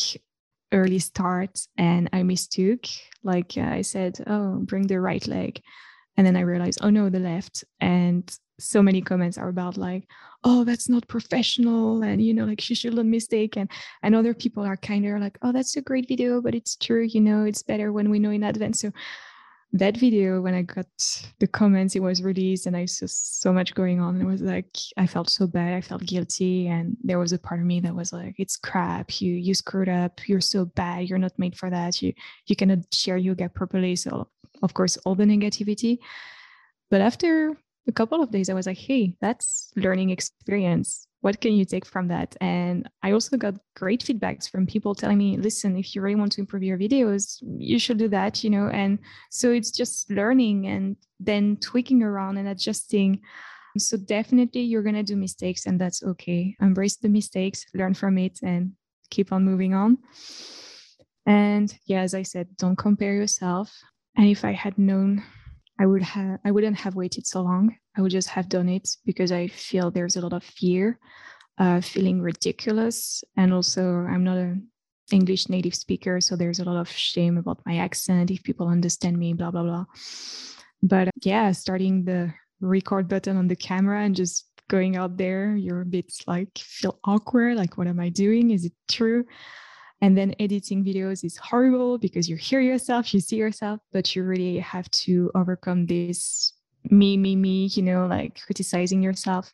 early 0.72 0.98
start 0.98 1.60
and 1.78 2.10
I 2.12 2.24
mistook. 2.24 2.84
Like 3.22 3.52
uh, 3.56 3.70
I 3.70 3.82
said, 3.82 4.18
oh, 4.26 4.56
bring 4.56 4.88
the 4.88 5.00
right 5.00 5.24
leg. 5.28 5.60
And 6.16 6.26
then 6.26 6.36
I 6.36 6.40
realized, 6.40 6.78
oh 6.82 6.90
no, 6.90 7.08
the 7.10 7.20
left. 7.20 7.64
And 7.80 8.30
so 8.58 8.82
many 8.82 9.02
comments 9.02 9.36
are 9.36 9.48
about 9.48 9.76
like, 9.76 10.08
oh, 10.44 10.64
that's 10.64 10.88
not 10.88 11.08
professional. 11.08 12.02
And, 12.02 12.22
you 12.22 12.32
know, 12.32 12.44
like 12.44 12.60
she 12.60 12.74
shouldn't 12.74 13.08
mistake. 13.08 13.56
And, 13.56 13.70
and 14.02 14.14
other 14.14 14.32
people 14.32 14.64
are 14.64 14.76
kind 14.76 15.06
of 15.06 15.20
like, 15.20 15.38
oh, 15.42 15.52
that's 15.52 15.76
a 15.76 15.82
great 15.82 16.08
video, 16.08 16.40
but 16.40 16.54
it's 16.54 16.76
true. 16.76 17.02
You 17.02 17.20
know, 17.20 17.44
it's 17.44 17.62
better 17.62 17.92
when 17.92 18.10
we 18.10 18.18
know 18.18 18.30
in 18.30 18.42
advance. 18.42 18.80
So 18.80 18.92
that 19.72 19.96
video 19.96 20.40
when 20.40 20.54
i 20.54 20.62
got 20.62 20.86
the 21.40 21.46
comments 21.46 21.96
it 21.96 22.00
was 22.00 22.22
released 22.22 22.66
and 22.66 22.76
i 22.76 22.84
saw 22.84 23.06
so 23.08 23.52
much 23.52 23.74
going 23.74 24.00
on 24.00 24.14
And 24.14 24.22
it 24.22 24.26
was 24.26 24.40
like 24.40 24.76
i 24.96 25.06
felt 25.06 25.28
so 25.28 25.46
bad 25.46 25.74
i 25.74 25.80
felt 25.80 26.06
guilty 26.06 26.68
and 26.68 26.96
there 27.02 27.18
was 27.18 27.32
a 27.32 27.38
part 27.38 27.60
of 27.60 27.66
me 27.66 27.80
that 27.80 27.94
was 27.94 28.12
like 28.12 28.36
it's 28.38 28.56
crap 28.56 29.20
you 29.20 29.32
you 29.32 29.54
screwed 29.54 29.88
up 29.88 30.26
you're 30.28 30.40
so 30.40 30.64
bad 30.64 31.08
you're 31.08 31.18
not 31.18 31.38
made 31.38 31.56
for 31.56 31.68
that 31.68 32.00
you 32.00 32.12
you 32.46 32.56
cannot 32.56 32.78
share 32.92 33.16
yoga 33.16 33.48
properly 33.48 33.96
so 33.96 34.28
of 34.62 34.74
course 34.74 34.96
all 34.98 35.14
the 35.14 35.24
negativity. 35.24 35.98
But 36.90 37.00
after 37.00 37.56
a 37.88 37.92
couple 37.92 38.22
of 38.22 38.30
days 38.30 38.50
i 38.50 38.54
was 38.54 38.66
like 38.66 38.78
hey 38.78 39.14
that's 39.20 39.72
learning 39.76 40.10
experience. 40.10 41.06
What 41.22 41.40
can 41.40 41.54
you 41.54 41.64
take 41.64 41.84
from 41.84 42.08
that? 42.08 42.36
And 42.40 42.88
i 43.02 43.12
also 43.12 43.36
got 43.36 43.54
great 43.74 44.02
feedbacks 44.02 44.48
from 44.50 44.66
people 44.66 44.94
telling 44.94 45.18
me 45.18 45.36
listen 45.36 45.76
if 45.76 45.94
you 45.94 46.02
really 46.02 46.16
want 46.16 46.32
to 46.32 46.40
improve 46.40 46.62
your 46.62 46.78
videos 46.78 47.38
you 47.58 47.78
should 47.78 47.98
do 47.98 48.08
that 48.08 48.44
you 48.44 48.50
know? 48.50 48.68
And 48.68 48.98
so 49.30 49.50
it's 49.50 49.70
just 49.70 50.10
learning 50.10 50.66
and 50.66 50.96
then 51.18 51.56
tweaking 51.56 52.02
around 52.02 52.36
and 52.36 52.48
adjusting. 52.48 53.22
So 53.78 53.96
definitely 53.96 54.62
you're 54.62 54.82
going 54.82 54.94
to 54.94 55.02
do 55.02 55.16
mistakes 55.16 55.66
and 55.66 55.78
that's 55.78 56.02
okay. 56.02 56.56
Embrace 56.60 56.96
the 56.96 57.08
mistakes 57.08 57.66
learn 57.74 57.94
from 57.94 58.18
it 58.18 58.40
and 58.42 58.72
keep 59.10 59.32
on 59.32 59.44
moving 59.44 59.74
on. 59.74 59.98
And 61.26 61.76
yeah 61.86 62.02
as 62.02 62.14
i 62.14 62.22
said 62.22 62.56
don't 62.56 62.76
compare 62.76 63.14
yourself 63.14 63.76
and 64.16 64.26
if 64.26 64.44
i 64.44 64.52
had 64.52 64.76
known 64.78 65.22
I 65.78 65.86
would 65.86 66.02
have 66.02 66.38
I 66.44 66.50
wouldn't 66.50 66.78
have 66.78 66.94
waited 66.94 67.26
so 67.26 67.42
long. 67.42 67.76
I 67.96 68.00
would 68.00 68.12
just 68.12 68.28
have 68.28 68.48
done 68.48 68.68
it 68.68 68.88
because 69.04 69.32
I 69.32 69.48
feel 69.48 69.90
there's 69.90 70.16
a 70.16 70.20
lot 70.20 70.32
of 70.32 70.42
fear, 70.42 70.98
uh, 71.58 71.80
feeling 71.80 72.20
ridiculous, 72.20 73.22
and 73.36 73.52
also 73.52 73.82
I'm 74.08 74.24
not 74.24 74.38
an 74.38 74.68
English 75.12 75.48
native 75.48 75.74
speaker, 75.74 76.20
so 76.20 76.36
there's 76.36 76.60
a 76.60 76.64
lot 76.64 76.80
of 76.80 76.88
shame 76.88 77.36
about 77.36 77.60
my 77.66 77.76
accent 77.78 78.30
if 78.30 78.42
people 78.42 78.68
understand 78.68 79.18
me, 79.18 79.34
blah 79.34 79.50
blah 79.50 79.62
blah. 79.62 79.84
But 80.82 81.10
yeah, 81.22 81.52
starting 81.52 82.04
the 82.04 82.32
record 82.60 83.08
button 83.08 83.36
on 83.36 83.48
the 83.48 83.56
camera 83.56 84.02
and 84.02 84.16
just 84.16 84.46
going 84.68 84.96
out 84.96 85.16
there, 85.16 85.56
you're 85.56 85.82
a 85.82 85.86
bit 85.86 86.12
like 86.26 86.56
feel 86.56 86.98
awkward, 87.04 87.56
like 87.56 87.76
what 87.76 87.86
am 87.86 88.00
I 88.00 88.08
doing? 88.08 88.50
Is 88.50 88.64
it 88.64 88.72
true? 88.88 89.24
And 90.02 90.16
then 90.16 90.34
editing 90.38 90.84
videos 90.84 91.24
is 91.24 91.36
horrible 91.36 91.98
because 91.98 92.28
you 92.28 92.36
hear 92.36 92.60
yourself, 92.60 93.14
you 93.14 93.20
see 93.20 93.36
yourself, 93.36 93.80
but 93.92 94.14
you 94.14 94.24
really 94.24 94.58
have 94.58 94.90
to 94.90 95.30
overcome 95.34 95.86
this 95.86 96.52
me, 96.90 97.16
me, 97.16 97.34
me, 97.34 97.66
you 97.66 97.82
know, 97.82 98.06
like 98.06 98.40
criticizing 98.44 99.02
yourself 99.02 99.52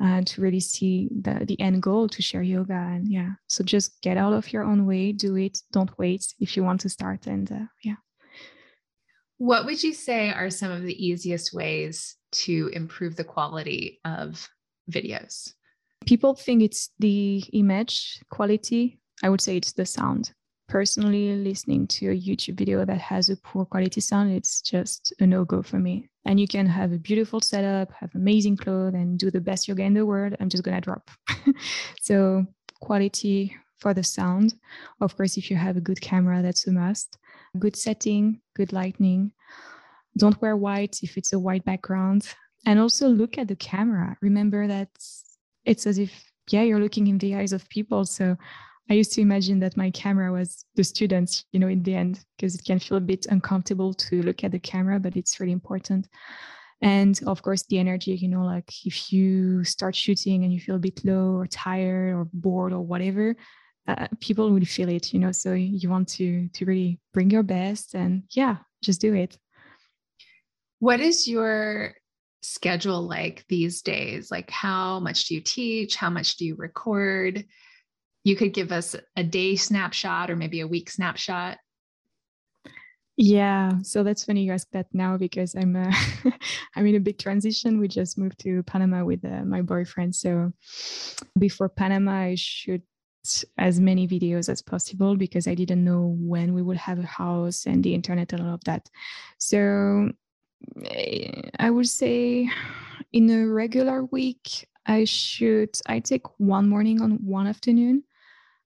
and 0.00 0.26
to 0.26 0.40
really 0.40 0.60
see 0.60 1.08
the, 1.20 1.44
the 1.46 1.60
end 1.60 1.82
goal 1.82 2.08
to 2.08 2.22
share 2.22 2.42
yoga. 2.42 2.74
And 2.74 3.06
yeah, 3.06 3.30
so 3.46 3.62
just 3.62 4.00
get 4.02 4.16
out 4.16 4.32
of 4.32 4.52
your 4.52 4.64
own 4.64 4.86
way, 4.86 5.12
do 5.12 5.36
it, 5.36 5.58
don't 5.72 5.96
wait 5.98 6.26
if 6.40 6.56
you 6.56 6.64
want 6.64 6.80
to 6.80 6.88
start. 6.88 7.26
And 7.26 7.50
uh, 7.52 7.66
yeah. 7.84 7.96
What 9.38 9.64
would 9.66 9.82
you 9.82 9.92
say 9.92 10.30
are 10.30 10.50
some 10.50 10.70
of 10.70 10.82
the 10.82 11.06
easiest 11.06 11.52
ways 11.52 12.16
to 12.32 12.70
improve 12.72 13.16
the 13.16 13.24
quality 13.24 14.00
of 14.04 14.48
videos? 14.90 15.52
People 16.06 16.34
think 16.34 16.62
it's 16.62 16.90
the 16.98 17.44
image 17.52 18.20
quality 18.30 19.00
I 19.22 19.28
would 19.28 19.40
say 19.40 19.56
it's 19.56 19.72
the 19.72 19.86
sound. 19.86 20.32
Personally, 20.68 21.34
listening 21.36 21.86
to 21.88 22.10
a 22.10 22.18
YouTube 22.18 22.56
video 22.56 22.84
that 22.84 22.98
has 22.98 23.28
a 23.28 23.36
poor 23.36 23.64
quality 23.64 24.00
sound, 24.00 24.32
it's 24.32 24.60
just 24.62 25.12
a 25.20 25.26
no 25.26 25.44
go 25.44 25.62
for 25.62 25.78
me. 25.78 26.08
And 26.24 26.40
you 26.40 26.48
can 26.48 26.66
have 26.66 26.92
a 26.92 26.98
beautiful 26.98 27.40
setup, 27.40 27.92
have 27.92 28.14
amazing 28.14 28.56
clothes, 28.56 28.94
and 28.94 29.18
do 29.18 29.30
the 29.30 29.40
best 29.40 29.68
yoga 29.68 29.82
in 29.82 29.94
the 29.94 30.06
world. 30.06 30.34
I'm 30.40 30.48
just 30.48 30.64
going 30.64 30.76
to 30.76 30.80
drop. 30.80 31.10
so, 32.00 32.46
quality 32.80 33.54
for 33.78 33.92
the 33.92 34.04
sound. 34.04 34.54
Of 35.00 35.16
course, 35.16 35.36
if 35.36 35.50
you 35.50 35.56
have 35.56 35.76
a 35.76 35.80
good 35.80 36.00
camera, 36.00 36.40
that's 36.40 36.66
a 36.66 36.72
must. 36.72 37.18
Good 37.58 37.76
setting, 37.76 38.40
good 38.54 38.72
lighting. 38.72 39.32
Don't 40.16 40.40
wear 40.40 40.56
white 40.56 41.00
if 41.02 41.16
it's 41.16 41.32
a 41.32 41.38
white 41.38 41.64
background. 41.64 42.34
And 42.64 42.78
also 42.78 43.08
look 43.08 43.36
at 43.38 43.48
the 43.48 43.56
camera. 43.56 44.16
Remember 44.22 44.66
that 44.68 44.88
it's 45.64 45.86
as 45.86 45.98
if, 45.98 46.12
yeah, 46.48 46.62
you're 46.62 46.80
looking 46.80 47.08
in 47.08 47.18
the 47.18 47.34
eyes 47.34 47.52
of 47.52 47.68
people. 47.68 48.04
So 48.04 48.36
I 48.90 48.94
used 48.94 49.12
to 49.12 49.20
imagine 49.20 49.60
that 49.60 49.76
my 49.76 49.90
camera 49.90 50.32
was 50.32 50.64
the 50.74 50.84
students, 50.84 51.44
you 51.52 51.60
know, 51.60 51.68
in 51.68 51.82
the 51.82 51.94
end, 51.94 52.24
because 52.36 52.54
it 52.54 52.64
can 52.64 52.78
feel 52.78 52.98
a 52.98 53.00
bit 53.00 53.26
uncomfortable 53.26 53.94
to 53.94 54.22
look 54.22 54.44
at 54.44 54.52
the 54.52 54.58
camera, 54.58 54.98
but 54.98 55.16
it's 55.16 55.40
really 55.40 55.52
important. 55.52 56.08
And 56.82 57.18
of 57.26 57.42
course, 57.42 57.62
the 57.62 57.78
energy, 57.78 58.12
you 58.12 58.28
know, 58.28 58.44
like 58.44 58.70
if 58.84 59.12
you 59.12 59.62
start 59.62 59.94
shooting 59.94 60.42
and 60.42 60.52
you 60.52 60.58
feel 60.58 60.74
a 60.74 60.80
bit 60.80 61.04
low 61.04 61.36
or 61.36 61.46
tired 61.46 62.14
or 62.14 62.28
bored 62.32 62.72
or 62.72 62.80
whatever, 62.80 63.36
uh, 63.86 64.08
people 64.20 64.50
will 64.50 64.64
feel 64.64 64.88
it, 64.88 65.12
you 65.12 65.20
know. 65.20 65.32
So 65.32 65.52
you 65.54 65.88
want 65.88 66.08
to 66.10 66.48
to 66.48 66.64
really 66.64 66.98
bring 67.14 67.30
your 67.30 67.44
best 67.44 67.94
and 67.94 68.24
yeah, 68.30 68.56
just 68.82 69.00
do 69.00 69.14
it. 69.14 69.38
What 70.80 70.98
is 70.98 71.28
your 71.28 71.94
schedule 72.42 73.02
like 73.02 73.44
these 73.48 73.82
days? 73.82 74.32
Like, 74.32 74.50
how 74.50 74.98
much 74.98 75.26
do 75.26 75.36
you 75.36 75.40
teach? 75.40 75.94
How 75.94 76.10
much 76.10 76.36
do 76.36 76.44
you 76.44 76.56
record? 76.56 77.44
You 78.24 78.36
could 78.36 78.52
give 78.52 78.72
us 78.72 78.94
a 79.16 79.24
day 79.24 79.56
snapshot 79.56 80.30
or 80.30 80.36
maybe 80.36 80.60
a 80.60 80.66
week 80.66 80.90
snapshot? 80.90 81.58
Yeah 83.16 83.72
so 83.82 84.02
that's 84.02 84.24
funny 84.24 84.44
you 84.44 84.52
ask 84.52 84.68
that 84.72 84.86
now 84.92 85.18
because 85.18 85.54
i'm 85.54 85.76
uh, 85.76 85.92
i'm 86.76 86.86
in 86.86 86.94
a 86.94 87.00
big 87.00 87.18
transition. 87.18 87.78
We 87.78 87.88
just 87.88 88.16
moved 88.16 88.38
to 88.40 88.62
panama 88.62 89.04
with 89.04 89.24
uh, 89.24 89.44
my 89.44 89.60
boyfriend. 89.60 90.14
So 90.14 90.52
before 91.38 91.68
panama 91.68 92.12
i 92.12 92.34
shoot 92.36 92.82
as 93.58 93.78
many 93.78 94.08
videos 94.08 94.48
as 94.48 94.62
possible 94.62 95.14
because 95.16 95.46
i 95.46 95.54
didn't 95.54 95.84
know 95.84 96.16
when 96.18 96.54
we 96.54 96.62
would 96.62 96.78
have 96.78 96.98
a 96.98 97.06
house 97.06 97.66
and 97.66 97.84
the 97.84 97.94
internet 97.94 98.32
and 98.32 98.42
all 98.42 98.54
of 98.54 98.64
that. 98.64 98.88
So 99.38 100.08
eh, 100.86 101.50
i 101.58 101.68
would 101.68 101.88
say 101.88 102.48
in 103.12 103.30
a 103.30 103.46
regular 103.46 104.04
week 104.06 104.66
i 104.86 105.04
shoot 105.04 105.80
i 105.86 106.00
take 106.00 106.22
one 106.38 106.68
morning 106.68 107.02
on 107.02 107.12
one 107.24 107.46
afternoon 107.46 108.02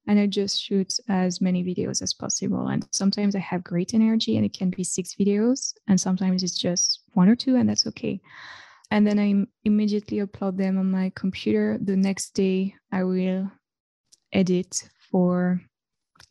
and 0.07 0.19
I 0.19 0.27
just 0.27 0.61
shoot 0.61 0.95
as 1.09 1.41
many 1.41 1.65
videos 1.65 2.03
as 2.03 2.15
possible. 2.15 2.69
And 2.69 2.87
sometimes 2.93 3.35
I 3.35 3.41
have 3.41 3.65
great 3.65 3.95
energy 3.95 4.37
and 4.37 4.47
it 4.47 4.57
can 4.57 4.71
be 4.71 4.85
six 4.85 5.15
videos, 5.15 5.75
and 5.89 6.01
sometimes 6.01 6.43
it's 6.43 6.59
just 6.59 7.03
one 7.15 7.29
or 7.29 7.37
two, 7.37 7.57
and 7.57 7.69
that's 7.69 7.87
okay. 7.87 8.21
And 8.91 9.07
then 9.07 9.19
I 9.19 9.47
immediately 9.65 10.19
upload 10.19 10.57
them 10.57 10.79
on 10.79 10.91
my 10.91 11.11
computer. 11.17 11.79
The 11.81 11.97
next 11.97 12.31
day, 12.31 12.75
I 12.93 13.03
will 13.03 13.51
edit 14.33 14.89
for 15.11 15.61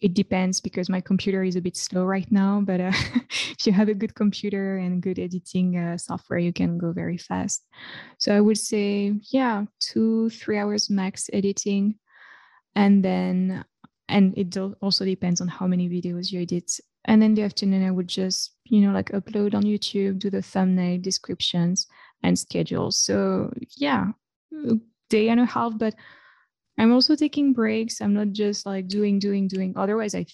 it 0.01 0.13
depends 0.13 0.61
because 0.61 0.89
my 0.89 1.01
computer 1.01 1.43
is 1.43 1.55
a 1.55 1.61
bit 1.61 1.77
slow 1.77 2.05
right 2.05 2.29
now. 2.31 2.61
But 2.63 2.79
uh, 2.79 2.91
if 3.29 3.65
you 3.65 3.71
have 3.71 3.89
a 3.89 3.93
good 3.93 4.15
computer 4.15 4.77
and 4.77 5.01
good 5.01 5.19
editing 5.19 5.77
uh, 5.77 5.97
software, 5.97 6.39
you 6.39 6.53
can 6.53 6.77
go 6.77 6.91
very 6.91 7.17
fast. 7.17 7.65
So 8.17 8.35
I 8.35 8.41
would 8.41 8.57
say, 8.57 9.13
yeah, 9.31 9.65
two, 9.79 10.29
three 10.29 10.57
hours 10.57 10.89
max 10.89 11.29
editing 11.33 11.95
and 12.75 13.03
then 13.03 13.65
and 14.07 14.37
it 14.37 14.55
also 14.81 15.05
depends 15.05 15.41
on 15.41 15.47
how 15.47 15.65
many 15.65 15.89
videos 15.89 16.31
you 16.31 16.41
edit. 16.41 16.79
And 17.05 17.21
then 17.21 17.35
the 17.35 17.43
afternoon 17.43 17.85
i 17.85 17.91
would 17.91 18.07
just 18.07 18.55
you 18.65 18.81
know 18.81 18.91
like 18.91 19.11
upload 19.11 19.53
on 19.53 19.63
youtube 19.63 20.19
do 20.19 20.29
the 20.29 20.41
thumbnail 20.41 20.99
descriptions 20.99 21.87
and 22.23 22.37
schedule. 22.37 22.91
So 22.91 23.51
yeah 23.77 24.07
day 25.09 25.29
and 25.29 25.39
a 25.39 25.45
half 25.45 25.77
but 25.77 25.93
i'm 26.79 26.91
also 26.91 27.15
taking 27.15 27.53
breaks. 27.53 28.01
I'm 28.01 28.13
not 28.13 28.31
just 28.31 28.65
like 28.65 28.87
doing 28.87 29.19
doing 29.19 29.47
doing. 29.47 29.73
Otherwise 29.75 30.15
i 30.15 30.25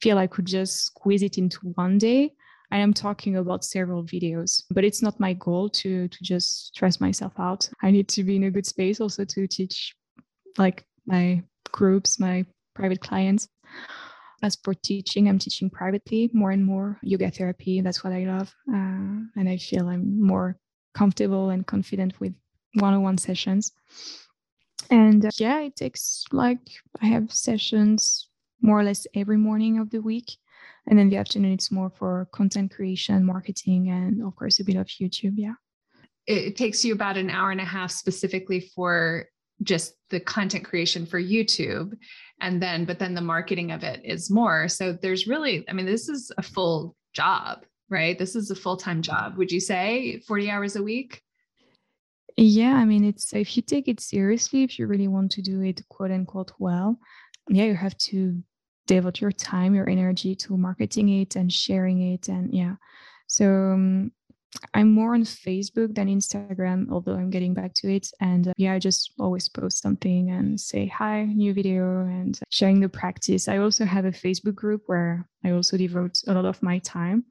feel 0.00 0.18
i 0.18 0.26
could 0.26 0.46
just 0.46 0.84
squeeze 0.86 1.22
it 1.22 1.38
into 1.38 1.58
one 1.74 1.98
day. 1.98 2.32
I 2.70 2.76
am 2.76 2.92
talking 2.92 3.36
about 3.36 3.64
several 3.64 4.04
videos 4.04 4.62
but 4.70 4.84
it's 4.84 5.02
not 5.02 5.18
my 5.18 5.32
goal 5.32 5.70
to 5.70 6.08
to 6.08 6.18
just 6.22 6.66
stress 6.68 7.00
myself 7.00 7.32
out. 7.38 7.68
I 7.82 7.90
need 7.90 8.08
to 8.08 8.24
be 8.24 8.36
in 8.36 8.44
a 8.44 8.50
good 8.50 8.66
space 8.66 9.00
also 9.00 9.24
to 9.24 9.46
teach 9.46 9.94
like 10.58 10.84
my 11.08 11.42
groups, 11.72 12.20
my 12.20 12.44
private 12.74 13.00
clients. 13.00 13.48
As 14.42 14.56
for 14.62 14.72
teaching, 14.72 15.28
I'm 15.28 15.38
teaching 15.38 15.68
privately 15.68 16.30
more 16.32 16.52
and 16.52 16.64
more 16.64 16.98
yoga 17.02 17.30
therapy. 17.30 17.80
That's 17.80 18.04
what 18.04 18.12
I 18.12 18.24
love. 18.24 18.54
Uh, 18.72 19.26
and 19.36 19.48
I 19.48 19.56
feel 19.56 19.88
I'm 19.88 20.22
more 20.22 20.56
comfortable 20.94 21.50
and 21.50 21.66
confident 21.66 22.20
with 22.20 22.34
one 22.74 22.94
on 22.94 23.02
one 23.02 23.18
sessions. 23.18 23.72
And 24.90 25.24
uh, 25.24 25.30
yeah, 25.38 25.60
it 25.60 25.74
takes 25.74 26.24
like 26.30 26.60
I 27.02 27.06
have 27.06 27.32
sessions 27.32 28.28
more 28.62 28.78
or 28.78 28.84
less 28.84 29.06
every 29.14 29.36
morning 29.36 29.80
of 29.80 29.90
the 29.90 30.00
week. 30.00 30.30
And 30.86 30.98
then 30.98 31.10
the 31.10 31.16
afternoon, 31.16 31.52
it's 31.52 31.70
more 31.70 31.90
for 31.90 32.28
content 32.32 32.70
creation, 32.74 33.24
marketing, 33.24 33.90
and 33.90 34.22
of 34.22 34.34
course, 34.36 34.60
a 34.60 34.64
bit 34.64 34.76
of 34.76 34.86
YouTube. 34.86 35.34
Yeah. 35.36 35.54
It 36.26 36.56
takes 36.56 36.84
you 36.84 36.94
about 36.94 37.16
an 37.16 37.30
hour 37.30 37.50
and 37.50 37.60
a 37.60 37.64
half 37.64 37.90
specifically 37.90 38.70
for 38.74 39.26
just 39.62 39.94
the 40.10 40.20
content 40.20 40.64
creation 40.64 41.04
for 41.06 41.20
YouTube 41.20 41.94
and 42.40 42.62
then 42.62 42.84
but 42.84 42.98
then 42.98 43.14
the 43.14 43.20
marketing 43.20 43.72
of 43.72 43.82
it 43.82 44.00
is 44.04 44.30
more. 44.30 44.68
So 44.68 44.92
there's 44.92 45.26
really 45.26 45.64
I 45.68 45.72
mean 45.72 45.86
this 45.86 46.08
is 46.08 46.32
a 46.38 46.42
full 46.42 46.94
job 47.14 47.64
right? 47.90 48.18
This 48.18 48.36
is 48.36 48.50
a 48.50 48.54
full-time 48.54 49.02
job. 49.02 49.36
Would 49.38 49.50
you 49.50 49.60
say 49.60 50.20
40 50.26 50.50
hours 50.50 50.76
a 50.76 50.82
week? 50.82 51.22
Yeah 52.36 52.74
I 52.74 52.84
mean 52.84 53.04
it's 53.04 53.32
if 53.34 53.56
you 53.56 53.62
take 53.62 53.88
it 53.88 54.00
seriously 54.00 54.62
if 54.62 54.78
you 54.78 54.86
really 54.86 55.08
want 55.08 55.32
to 55.32 55.42
do 55.42 55.60
it 55.62 55.80
quote 55.88 56.12
unquote 56.12 56.52
well 56.60 56.96
yeah 57.48 57.64
you 57.64 57.74
have 57.74 57.98
to 57.98 58.40
devote 58.86 59.20
your 59.20 59.32
time 59.32 59.74
your 59.74 59.88
energy 59.88 60.36
to 60.36 60.56
marketing 60.56 61.08
it 61.08 61.34
and 61.34 61.52
sharing 61.52 62.12
it 62.12 62.28
and 62.28 62.54
yeah. 62.54 62.76
So 63.26 63.46
um, 63.46 64.12
I'm 64.74 64.90
more 64.90 65.14
on 65.14 65.24
Facebook 65.24 65.94
than 65.94 66.08
Instagram, 66.08 66.90
although 66.90 67.14
I'm 67.14 67.30
getting 67.30 67.54
back 67.54 67.74
to 67.74 67.94
it. 67.94 68.08
And 68.20 68.48
uh, 68.48 68.52
yeah, 68.56 68.72
I 68.74 68.78
just 68.78 69.12
always 69.18 69.48
post 69.48 69.82
something 69.82 70.30
and 70.30 70.58
say 70.58 70.86
hi, 70.86 71.24
new 71.24 71.52
video, 71.52 72.00
and 72.00 72.38
sharing 72.50 72.80
the 72.80 72.88
practice. 72.88 73.46
I 73.46 73.58
also 73.58 73.84
have 73.84 74.04
a 74.06 74.10
Facebook 74.10 74.54
group 74.54 74.82
where 74.86 75.28
I 75.44 75.50
also 75.50 75.76
devote 75.76 76.18
a 76.26 76.32
lot 76.32 76.46
of 76.46 76.62
my 76.62 76.78
time 76.78 77.24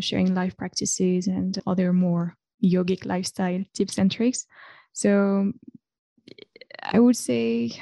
sharing 0.00 0.34
life 0.34 0.56
practices 0.56 1.26
and 1.26 1.58
other 1.66 1.92
more 1.92 2.36
yogic 2.64 3.04
lifestyle 3.04 3.64
tips 3.74 3.98
and 3.98 4.10
tricks. 4.10 4.46
So 4.92 5.52
I 6.82 6.98
would 6.98 7.16
say 7.16 7.72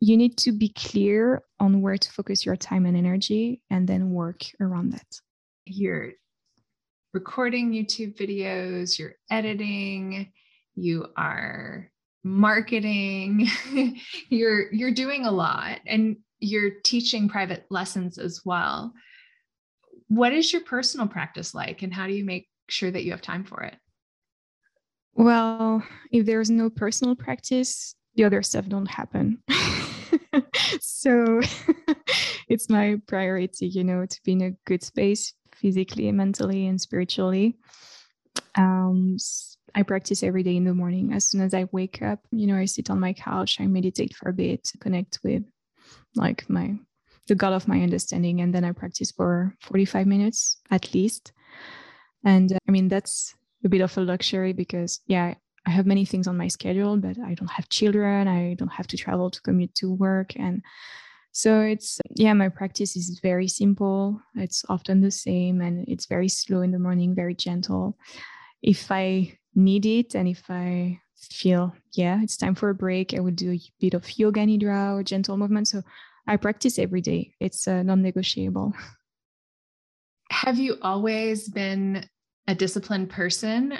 you 0.00 0.16
need 0.16 0.38
to 0.38 0.52
be 0.52 0.70
clear 0.70 1.42
on 1.58 1.82
where 1.82 1.96
to 1.96 2.12
focus 2.12 2.44
your 2.46 2.56
time 2.56 2.86
and 2.86 2.96
energy 2.96 3.62
and 3.70 3.86
then 3.86 4.10
work 4.10 4.42
around 4.60 4.92
that. 4.92 5.06
You're 5.66 6.12
recording 7.12 7.72
YouTube 7.72 8.16
videos, 8.16 8.98
you're 8.98 9.14
editing, 9.30 10.32
you 10.74 11.06
are 11.16 11.90
marketing, 12.22 13.48
you're 14.28 14.72
you're 14.72 14.92
doing 14.92 15.26
a 15.26 15.30
lot 15.30 15.80
and 15.86 16.16
you're 16.38 16.70
teaching 16.84 17.28
private 17.28 17.66
lessons 17.70 18.18
as 18.18 18.42
well. 18.44 18.92
What 20.08 20.32
is 20.32 20.52
your 20.52 20.62
personal 20.62 21.06
practice 21.06 21.54
like 21.54 21.82
and 21.82 21.92
how 21.92 22.06
do 22.06 22.12
you 22.12 22.24
make 22.24 22.48
sure 22.68 22.90
that 22.90 23.04
you 23.04 23.10
have 23.10 23.22
time 23.22 23.44
for 23.44 23.62
it? 23.62 23.76
Well, 25.14 25.82
if 26.12 26.26
there's 26.26 26.50
no 26.50 26.70
personal 26.70 27.16
practice, 27.16 27.94
the 28.14 28.24
other 28.24 28.42
stuff 28.42 28.68
don't 28.68 28.90
happen. 28.90 29.42
so 30.80 31.40
it's 32.48 32.70
my 32.70 32.96
priority, 33.06 33.66
you 33.66 33.84
know, 33.84 34.06
to 34.06 34.20
be 34.24 34.32
in 34.32 34.42
a 34.42 34.52
good 34.66 34.82
space 34.82 35.34
physically, 35.60 36.10
mentally, 36.12 36.66
and 36.66 36.80
spiritually. 36.80 37.56
Um, 38.56 39.16
I 39.74 39.82
practice 39.82 40.22
every 40.22 40.42
day 40.42 40.56
in 40.56 40.64
the 40.64 40.74
morning. 40.74 41.12
As 41.12 41.28
soon 41.28 41.40
as 41.40 41.54
I 41.54 41.68
wake 41.72 42.02
up, 42.02 42.20
you 42.30 42.46
know, 42.46 42.56
I 42.56 42.64
sit 42.64 42.90
on 42.90 43.00
my 43.00 43.12
couch, 43.12 43.60
I 43.60 43.66
meditate 43.66 44.14
for 44.14 44.28
a 44.30 44.32
bit, 44.32 44.64
to 44.64 44.78
connect 44.78 45.20
with 45.22 45.44
like 46.16 46.48
my 46.48 46.76
the 47.28 47.34
God 47.36 47.52
of 47.52 47.68
my 47.68 47.80
understanding, 47.80 48.40
and 48.40 48.52
then 48.52 48.64
I 48.64 48.72
practice 48.72 49.12
for 49.12 49.54
45 49.60 50.06
minutes 50.06 50.58
at 50.70 50.92
least. 50.92 51.32
And 52.24 52.52
uh, 52.52 52.58
I 52.66 52.70
mean, 52.72 52.88
that's 52.88 53.34
a 53.64 53.68
bit 53.68 53.80
of 53.80 53.96
a 53.96 54.00
luxury 54.00 54.52
because, 54.52 55.00
yeah, 55.06 55.34
I 55.66 55.70
have 55.70 55.86
many 55.86 56.04
things 56.04 56.26
on 56.26 56.36
my 56.36 56.48
schedule, 56.48 56.96
but 56.96 57.18
I 57.18 57.34
don't 57.34 57.50
have 57.50 57.68
children. 57.68 58.26
I 58.26 58.54
don't 58.54 58.72
have 58.72 58.86
to 58.88 58.96
travel 58.96 59.30
to 59.30 59.40
commute 59.42 59.74
to 59.76 59.92
work. 59.92 60.32
And 60.36 60.62
so 61.32 61.60
it's, 61.60 62.00
yeah, 62.16 62.32
my 62.34 62.48
practice 62.48 62.96
is 62.96 63.20
very 63.22 63.48
simple. 63.48 64.20
It's 64.34 64.64
often 64.68 65.00
the 65.00 65.10
same 65.10 65.60
and 65.60 65.86
it's 65.88 66.06
very 66.06 66.28
slow 66.28 66.62
in 66.62 66.72
the 66.72 66.78
morning, 66.78 67.14
very 67.14 67.34
gentle. 67.34 67.96
If 68.62 68.90
I 68.90 69.38
need 69.54 69.86
it 69.86 70.14
and 70.14 70.28
if 70.28 70.44
I 70.48 71.00
feel, 71.16 71.74
yeah, 71.92 72.20
it's 72.22 72.36
time 72.36 72.54
for 72.54 72.70
a 72.70 72.74
break, 72.74 73.14
I 73.14 73.20
would 73.20 73.36
do 73.36 73.52
a 73.52 73.60
bit 73.78 73.94
of 73.94 74.18
yoga 74.18 74.40
nidra 74.40 74.94
or 74.94 75.02
gentle 75.02 75.36
movement. 75.36 75.68
So 75.68 75.82
I 76.26 76.36
practice 76.36 76.78
every 76.78 77.00
day. 77.00 77.32
It's 77.40 77.66
uh, 77.68 77.82
non 77.82 78.02
negotiable. 78.02 78.72
Have 80.30 80.58
you 80.58 80.78
always 80.82 81.48
been 81.48 82.06
a 82.46 82.54
disciplined 82.54 83.10
person? 83.10 83.74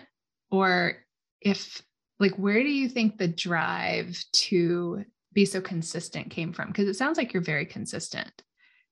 Or 0.51 0.97
if, 1.41 1.81
like, 2.19 2.35
where 2.37 2.63
do 2.63 2.69
you 2.69 2.89
think 2.89 3.19
the 3.19 3.29
drive 3.29 4.23
to 4.33 5.05
be 5.33 5.45
so 5.45 5.61
consistent 5.61 6.31
came 6.31 6.53
from? 6.53 6.69
Because 6.69 6.89
it 6.89 6.95
sounds 6.95 7.19
like 7.19 7.33
you're 7.33 7.43
very 7.43 7.67
consistent. 7.67 8.43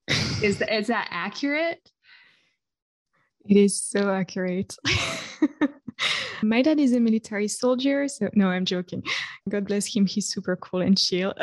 is, 0.07 0.61
is 0.61 0.87
that 0.87 1.07
accurate? 1.11 1.89
It 3.45 3.57
is 3.57 3.81
so 3.81 4.11
accurate. 4.11 4.75
My 6.41 6.61
dad 6.61 6.79
is 6.79 6.93
a 6.93 6.99
military 6.99 7.47
soldier. 7.47 8.07
So, 8.07 8.29
no, 8.33 8.49
I'm 8.49 8.65
joking. 8.65 9.03
God 9.49 9.65
bless 9.65 9.93
him. 9.93 10.05
He's 10.05 10.27
super 10.27 10.55
cool 10.55 10.81
and 10.81 10.97
chill. 10.97 11.33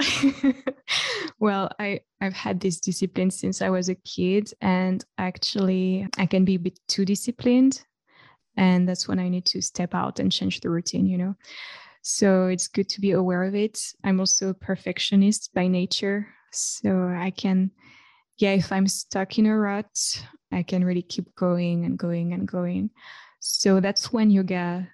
well, 1.39 1.71
I, 1.79 2.01
I've 2.21 2.33
had 2.33 2.61
this 2.61 2.81
discipline 2.81 3.31
since 3.31 3.61
I 3.61 3.69
was 3.69 3.89
a 3.89 3.95
kid. 3.95 4.53
And 4.61 5.05
actually, 5.19 6.07
I 6.17 6.27
can 6.27 6.45
be 6.45 6.55
a 6.55 6.61
bit 6.61 6.79
too 6.89 7.05
disciplined. 7.05 7.85
And 8.57 8.89
that's 8.89 9.07
when 9.07 9.19
I 9.19 9.29
need 9.29 9.45
to 9.47 9.61
step 9.61 9.95
out 9.95 10.19
and 10.19 10.33
change 10.33 10.61
the 10.61 10.71
routine, 10.71 11.07
you 11.07 11.19
know? 11.19 11.35
So 12.09 12.47
it's 12.47 12.69
good 12.69 12.89
to 12.91 13.01
be 13.01 13.11
aware 13.11 13.43
of 13.43 13.57
it. 13.57 13.81
I'm 14.05 14.21
also 14.21 14.51
a 14.51 14.55
perfectionist 14.55 15.53
by 15.53 15.67
nature. 15.67 16.29
So 16.53 17.09
I 17.09 17.33
can, 17.37 17.73
yeah, 18.39 18.53
if 18.53 18.71
I'm 18.71 18.87
stuck 18.87 19.41
in 19.41 19.47
a 19.47 19.59
rut, 19.59 20.25
I 20.53 20.63
can 20.63 20.85
really 20.85 21.03
keep 21.03 21.35
going 21.35 21.85
and 21.85 21.99
going 21.99 22.33
and 22.33 22.47
going. 22.47 22.91
So 23.41 23.81
that's 23.81 24.13
when 24.13 24.31
yoga 24.31 24.89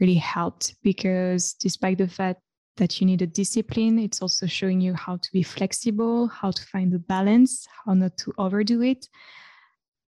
really 0.00 0.14
helped 0.14 0.76
because 0.82 1.52
despite 1.52 1.98
the 1.98 2.08
fact 2.08 2.40
that 2.78 3.02
you 3.02 3.06
need 3.06 3.20
a 3.20 3.26
discipline, 3.26 3.98
it's 3.98 4.22
also 4.22 4.46
showing 4.46 4.80
you 4.80 4.94
how 4.94 5.18
to 5.18 5.28
be 5.34 5.42
flexible, 5.42 6.26
how 6.28 6.52
to 6.52 6.62
find 6.62 6.90
the 6.90 7.00
balance, 7.00 7.68
how 7.84 7.92
not 7.92 8.16
to 8.16 8.32
overdo 8.38 8.80
it. 8.80 9.06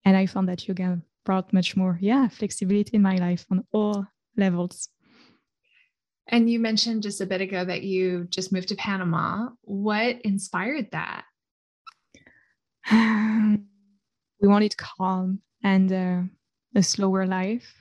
And 0.06 0.16
I 0.16 0.26
found 0.26 0.48
that 0.48 0.66
yoga 0.66 1.02
brought 1.26 1.52
much 1.52 1.76
more, 1.76 2.00
yeah, 2.02 2.30
flexibility 2.30 2.96
in 2.96 3.02
my 3.02 3.18
life 3.18 3.46
on 3.52 3.66
all 3.74 4.08
levels. 4.38 4.88
And 6.30 6.50
you 6.50 6.60
mentioned 6.60 7.04
just 7.04 7.22
a 7.22 7.26
bit 7.26 7.42
ago 7.42 7.63
that 7.63 7.84
you 7.84 8.26
just 8.30 8.52
moved 8.52 8.70
to 8.70 8.76
Panama. 8.76 9.50
What 9.62 10.22
inspired 10.22 10.92
that? 10.92 11.24
we 12.92 14.48
wanted 14.48 14.76
calm 14.78 15.42
and 15.63 15.92
uh, 15.92 16.22
a 16.76 16.84
slower 16.84 17.26
life 17.26 17.74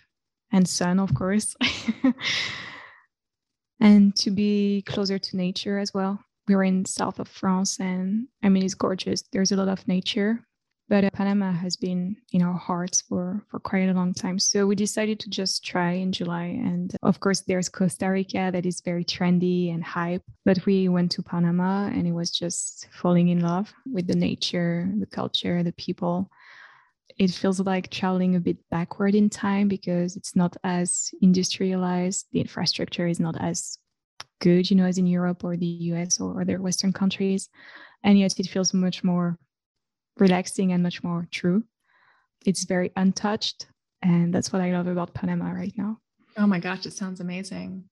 and 0.53 0.69
sun, 0.69 1.01
of 1.01 1.15
course, 1.15 1.57
and 3.81 4.15
to 4.17 4.31
be 4.31 4.83
closer 4.87 5.19
to 5.19 5.37
nature 5.37 5.79
as 5.79 5.93
well. 5.93 6.21
We 6.49 6.55
were 6.55 6.65
in 6.65 6.85
south 6.85 7.19
of 7.19 7.29
France, 7.29 7.81
and 7.81 8.29
I 8.43 8.49
mean 8.49 8.65
it's 8.65 8.75
gorgeous. 8.75 9.23
There's 9.33 9.53
a 9.53 9.57
lot 9.57 9.69
of 9.69 9.87
nature, 9.89 10.47
but 10.89 11.05
uh, 11.05 11.11
Panama 11.13 11.53
has 11.53 11.77
been 11.77 12.17
in 12.33 12.43
our 12.43 12.55
hearts 12.55 13.01
for 13.03 13.45
for 13.51 13.59
quite 13.59 13.89
a 13.89 13.95
long 13.95 14.15
time. 14.15 14.39
So 14.39 14.67
we 14.67 14.77
decided 14.77 15.19
to 15.21 15.31
just 15.31 15.65
try 15.65 15.93
in 15.93 16.13
July, 16.13 16.45
and 16.45 16.95
uh, 16.95 17.07
of 17.07 17.21
course 17.21 17.41
there's 17.41 17.69
Costa 17.69 18.09
Rica 18.09 18.51
that 18.53 18.67
is 18.67 18.81
very 18.81 19.05
trendy 19.05 19.75
and 19.75 19.83
hype. 19.83 20.23
But 20.45 20.65
we 20.67 20.89
went 20.89 21.11
to 21.13 21.23
Panama, 21.23 21.87
and 21.89 22.07
it 22.07 22.13
was 22.13 22.31
just 22.31 22.89
falling 22.93 23.29
in 23.29 23.41
love 23.41 23.73
with 23.93 24.07
the 24.07 24.17
nature, 24.17 24.89
the 24.99 25.07
culture, 25.07 25.63
the 25.63 25.73
people 25.73 26.31
it 27.19 27.31
feels 27.31 27.61
like 27.61 27.91
traveling 27.91 28.37
a 28.37 28.41
bit 28.41 28.59
backward 28.71 29.15
in 29.15 29.31
time 29.31 29.69
because 29.69 30.17
it's 30.17 30.37
not 30.37 30.57
as 30.65 31.11
industrialized. 31.23 32.27
The 32.33 32.41
infrastructure 32.41 33.07
is 33.07 33.21
not 33.21 33.37
as 33.41 33.79
good, 34.41 34.71
you 34.71 34.77
know, 34.77 34.85
as 34.85 34.99
in 34.99 35.07
Europe 35.07 35.45
or 35.45 35.57
the 35.57 35.67
US 35.67 36.21
or 36.21 36.41
other 36.41 36.61
Western 36.61 36.93
countries. 36.93 37.49
And 38.05 38.19
yet 38.19 38.39
it 38.39 38.49
feels 38.49 38.75
much 38.75 39.03
more 39.03 39.39
relaxing 40.19 40.73
and 40.73 40.83
much 40.83 41.03
more 41.03 41.27
true. 41.31 41.65
It's 42.45 42.65
very 42.65 42.93
untouched. 42.97 43.67
And 44.03 44.33
that's 44.33 44.53
what 44.53 44.63
I 44.63 44.73
love 44.73 44.87
about 44.87 45.15
Panama 45.15 45.51
right 45.51 45.73
now. 45.77 45.99
Oh 46.37 46.47
my 46.47 46.59
gosh, 46.59 46.87
it 46.87 46.93
sounds 46.93 47.21
amazing. 47.21 47.85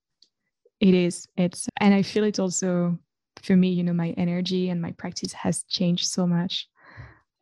It 0.81 0.95
is. 0.95 1.27
It's, 1.37 1.67
and 1.81 1.95
I 1.95 2.03
feel 2.03 2.25
it 2.25 2.39
also 2.39 2.99
for 3.43 3.57
me, 3.57 3.71
you 3.71 3.83
know, 3.83 3.93
my 3.93 4.11
energy 4.11 4.71
and 4.71 4.81
my 4.81 4.93
practice 4.93 5.33
has 5.33 5.65
changed 5.65 6.07
so 6.07 6.27
much. 6.27 6.69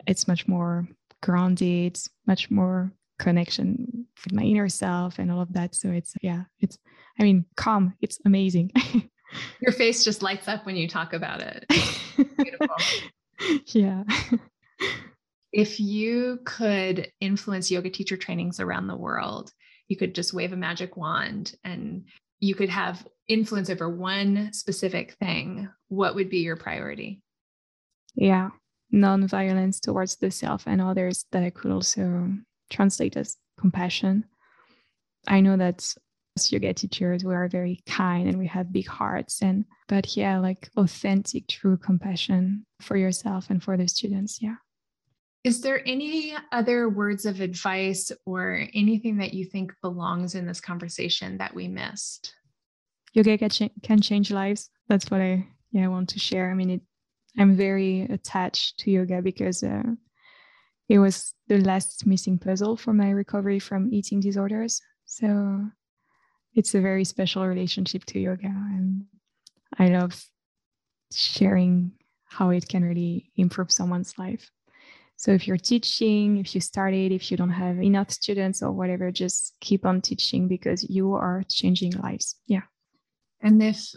It's 0.06 0.26
much 0.26 0.48
more 0.48 0.88
grounded, 1.22 1.98
much 2.26 2.50
more 2.50 2.92
connection 3.18 4.06
with 4.24 4.32
my 4.32 4.42
inner 4.42 4.68
self 4.68 5.18
and 5.18 5.30
all 5.30 5.40
of 5.40 5.52
that. 5.52 5.74
So 5.74 5.90
it's, 5.90 6.14
yeah, 6.22 6.44
it's, 6.60 6.78
I 7.18 7.24
mean, 7.24 7.44
calm. 7.56 7.94
It's 8.00 8.18
amazing. 8.24 8.72
Your 9.60 9.72
face 9.72 10.04
just 10.04 10.22
lights 10.22 10.48
up 10.48 10.66
when 10.66 10.76
you 10.76 10.88
talk 10.88 11.12
about 11.12 11.40
it. 11.40 11.64
Beautiful. 12.36 12.76
yeah. 13.66 14.04
if 15.52 15.80
you 15.80 16.40
could 16.44 17.10
influence 17.20 17.70
yoga 17.70 17.90
teacher 17.90 18.16
trainings 18.16 18.60
around 18.60 18.86
the 18.86 18.96
world, 18.96 19.52
you 19.88 19.96
could 19.96 20.14
just 20.14 20.32
wave 20.32 20.52
a 20.52 20.56
magic 20.56 20.96
wand 20.96 21.54
and 21.64 22.04
you 22.40 22.54
could 22.54 22.70
have 22.70 23.06
influence 23.28 23.70
over 23.70 23.88
one 23.88 24.52
specific 24.52 25.14
thing, 25.14 25.68
what 25.88 26.14
would 26.14 26.30
be 26.30 26.38
your 26.38 26.56
priority? 26.56 27.22
Yeah 28.14 28.50
non-violence 28.92 29.80
towards 29.80 30.16
the 30.16 30.30
self 30.30 30.66
and 30.66 30.80
others 30.80 31.24
that 31.32 31.42
I 31.42 31.50
could 31.50 31.72
also 31.72 32.30
translate 32.70 33.16
as 33.16 33.36
compassion. 33.58 34.24
I 35.26 35.40
know 35.40 35.56
that 35.56 35.94
as 36.36 36.52
yoga 36.52 36.74
teachers, 36.74 37.24
we 37.24 37.34
are 37.34 37.48
very 37.48 37.80
kind 37.86 38.28
and 38.28 38.38
we 38.38 38.46
have 38.46 38.72
big 38.72 38.86
hearts 38.86 39.42
and 39.42 39.64
but 39.88 40.16
yeah, 40.16 40.38
like 40.38 40.70
authentic, 40.76 41.48
true 41.48 41.76
compassion 41.76 42.64
for 42.80 42.96
yourself 42.96 43.50
and 43.50 43.62
for 43.62 43.76
the 43.76 43.88
students. 43.88 44.40
Yeah. 44.40 44.56
Is 45.44 45.60
there 45.60 45.82
any 45.86 46.34
other 46.52 46.88
words 46.88 47.26
of 47.26 47.40
advice 47.40 48.12
or 48.24 48.66
anything 48.74 49.16
that 49.18 49.34
you 49.34 49.44
think 49.44 49.74
belongs 49.82 50.34
in 50.34 50.46
this 50.46 50.60
conversation 50.60 51.38
that 51.38 51.54
we 51.54 51.66
missed? 51.66 52.34
Yoga 53.12 53.36
can, 53.38 54.00
change 54.00 54.30
lives. 54.30 54.70
That's 54.88 55.10
what 55.10 55.20
I 55.20 55.46
yeah 55.72 55.84
I 55.84 55.88
want 55.88 56.10
to 56.10 56.18
share. 56.18 56.50
I 56.50 56.54
mean, 56.54 56.70
it 56.70 56.80
I'm 57.38 57.56
very 57.56 58.02
attached 58.02 58.78
to 58.80 58.90
yoga 58.90 59.22
because 59.22 59.62
uh, 59.62 59.82
it 60.88 60.98
was 60.98 61.34
the 61.48 61.58
last 61.58 62.06
missing 62.06 62.38
puzzle 62.38 62.76
for 62.76 62.92
my 62.92 63.10
recovery 63.10 63.58
from 63.58 63.92
eating 63.92 64.20
disorders. 64.20 64.80
So 65.06 65.66
it's 66.54 66.74
a 66.74 66.80
very 66.80 67.04
special 67.04 67.46
relationship 67.46 68.04
to 68.06 68.20
yoga. 68.20 68.46
And 68.46 69.06
I 69.78 69.88
love 69.88 70.22
sharing 71.12 71.92
how 72.24 72.50
it 72.50 72.68
can 72.68 72.84
really 72.84 73.30
improve 73.36 73.72
someone's 73.72 74.18
life. 74.18 74.50
So 75.22 75.30
if 75.30 75.46
you're 75.46 75.56
teaching, 75.56 76.38
if 76.38 76.52
you 76.52 76.60
started, 76.60 77.12
if 77.12 77.30
you 77.30 77.36
don't 77.36 77.50
have 77.50 77.80
enough 77.80 78.10
students 78.10 78.60
or 78.60 78.72
whatever, 78.72 79.12
just 79.12 79.54
keep 79.60 79.86
on 79.86 80.00
teaching 80.00 80.48
because 80.48 80.82
you 80.90 81.12
are 81.12 81.44
changing 81.48 81.92
lives. 81.92 82.40
Yeah. 82.48 82.62
And 83.40 83.62
if 83.62 83.94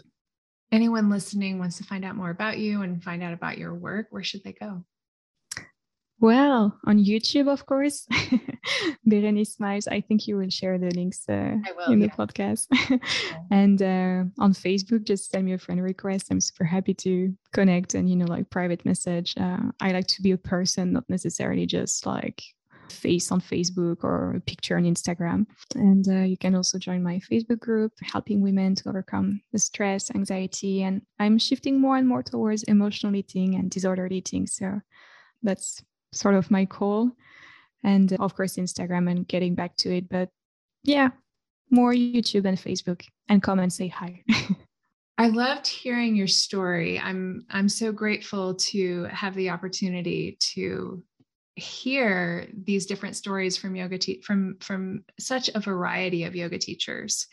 anyone 0.70 1.10
listening 1.10 1.58
wants 1.58 1.78
to 1.78 1.84
find 1.84 2.04
out 2.04 2.14
more 2.14 2.30
about 2.30 2.58
you 2.58 2.82
and 2.82 3.02
find 3.02 3.24
out 3.24 3.32
about 3.32 3.58
your 3.58 3.74
work, 3.74 4.06
where 4.10 4.22
should 4.22 4.44
they 4.44 4.52
go? 4.52 4.84
Well, 6.20 6.78
on 6.86 7.04
YouTube, 7.04 7.48
of 7.48 7.66
course, 7.66 8.06
Berenice 9.06 9.54
Smiles. 9.54 9.88
I 9.88 10.00
think 10.00 10.26
you 10.26 10.36
will 10.36 10.50
share 10.50 10.78
the 10.78 10.90
links 10.90 11.28
uh, 11.28 11.56
will, 11.76 11.92
in 11.92 12.00
yeah. 12.00 12.06
the 12.06 12.26
podcast. 12.26 12.66
and 13.50 13.80
uh, 13.82 14.24
on 14.42 14.52
Facebook, 14.52 15.04
just 15.04 15.30
send 15.30 15.46
me 15.46 15.52
a 15.52 15.58
friend 15.58 15.82
request. 15.82 16.28
I'm 16.30 16.40
super 16.40 16.64
happy 16.64 16.94
to 16.94 17.34
connect 17.52 17.94
and, 17.94 18.08
you 18.08 18.16
know, 18.16 18.26
like 18.26 18.50
private 18.50 18.84
message. 18.84 19.34
Uh, 19.36 19.70
I 19.80 19.92
like 19.92 20.06
to 20.08 20.22
be 20.22 20.32
a 20.32 20.38
person, 20.38 20.92
not 20.92 21.04
necessarily 21.08 21.66
just 21.66 22.06
like 22.06 22.42
face 22.90 23.30
on 23.32 23.40
Facebook 23.40 24.04
or 24.04 24.36
a 24.36 24.40
picture 24.40 24.76
on 24.76 24.84
Instagram. 24.84 25.46
And 25.74 26.06
uh, 26.08 26.24
you 26.24 26.36
can 26.36 26.54
also 26.54 26.78
join 26.78 27.02
my 27.02 27.20
Facebook 27.30 27.60
group, 27.60 27.92
helping 28.02 28.40
women 28.40 28.74
to 28.76 28.88
overcome 28.88 29.40
the 29.52 29.58
stress, 29.58 30.10
anxiety. 30.14 30.82
And 30.82 31.02
I'm 31.18 31.38
shifting 31.38 31.80
more 31.80 31.96
and 31.96 32.08
more 32.08 32.22
towards 32.22 32.62
emotional 32.64 33.14
eating 33.14 33.54
and 33.54 33.70
disordered 33.70 34.12
eating. 34.12 34.46
So 34.46 34.80
that's 35.42 35.82
sort 36.12 36.34
of 36.34 36.50
my 36.50 36.64
call. 36.64 37.12
And 37.86 38.12
uh, 38.12 38.16
of 38.20 38.34
course, 38.34 38.56
Instagram 38.56 39.10
and 39.10 39.26
getting 39.26 39.54
back 39.54 39.76
to 39.76 39.96
it. 39.96 40.10
But 40.10 40.28
yeah, 40.82 41.10
more 41.70 41.92
YouTube 41.94 42.44
and 42.44 42.58
Facebook 42.58 43.06
and 43.28 43.42
come 43.42 43.58
and 43.58 43.72
say 43.72 43.88
hi. 43.88 44.22
I 45.18 45.28
loved 45.28 45.66
hearing 45.66 46.14
your 46.14 46.26
story. 46.26 47.00
I'm 47.00 47.46
I'm 47.48 47.70
so 47.70 47.90
grateful 47.92 48.54
to 48.54 49.04
have 49.04 49.34
the 49.34 49.48
opportunity 49.48 50.36
to 50.54 51.02
hear 51.54 52.48
these 52.52 52.84
different 52.84 53.16
stories 53.16 53.56
from 53.56 53.74
yoga 53.74 53.96
te- 53.96 54.20
from 54.20 54.58
from 54.60 55.04
such 55.18 55.48
a 55.54 55.60
variety 55.60 56.24
of 56.24 56.36
yoga 56.36 56.58
teachers. 56.58 57.28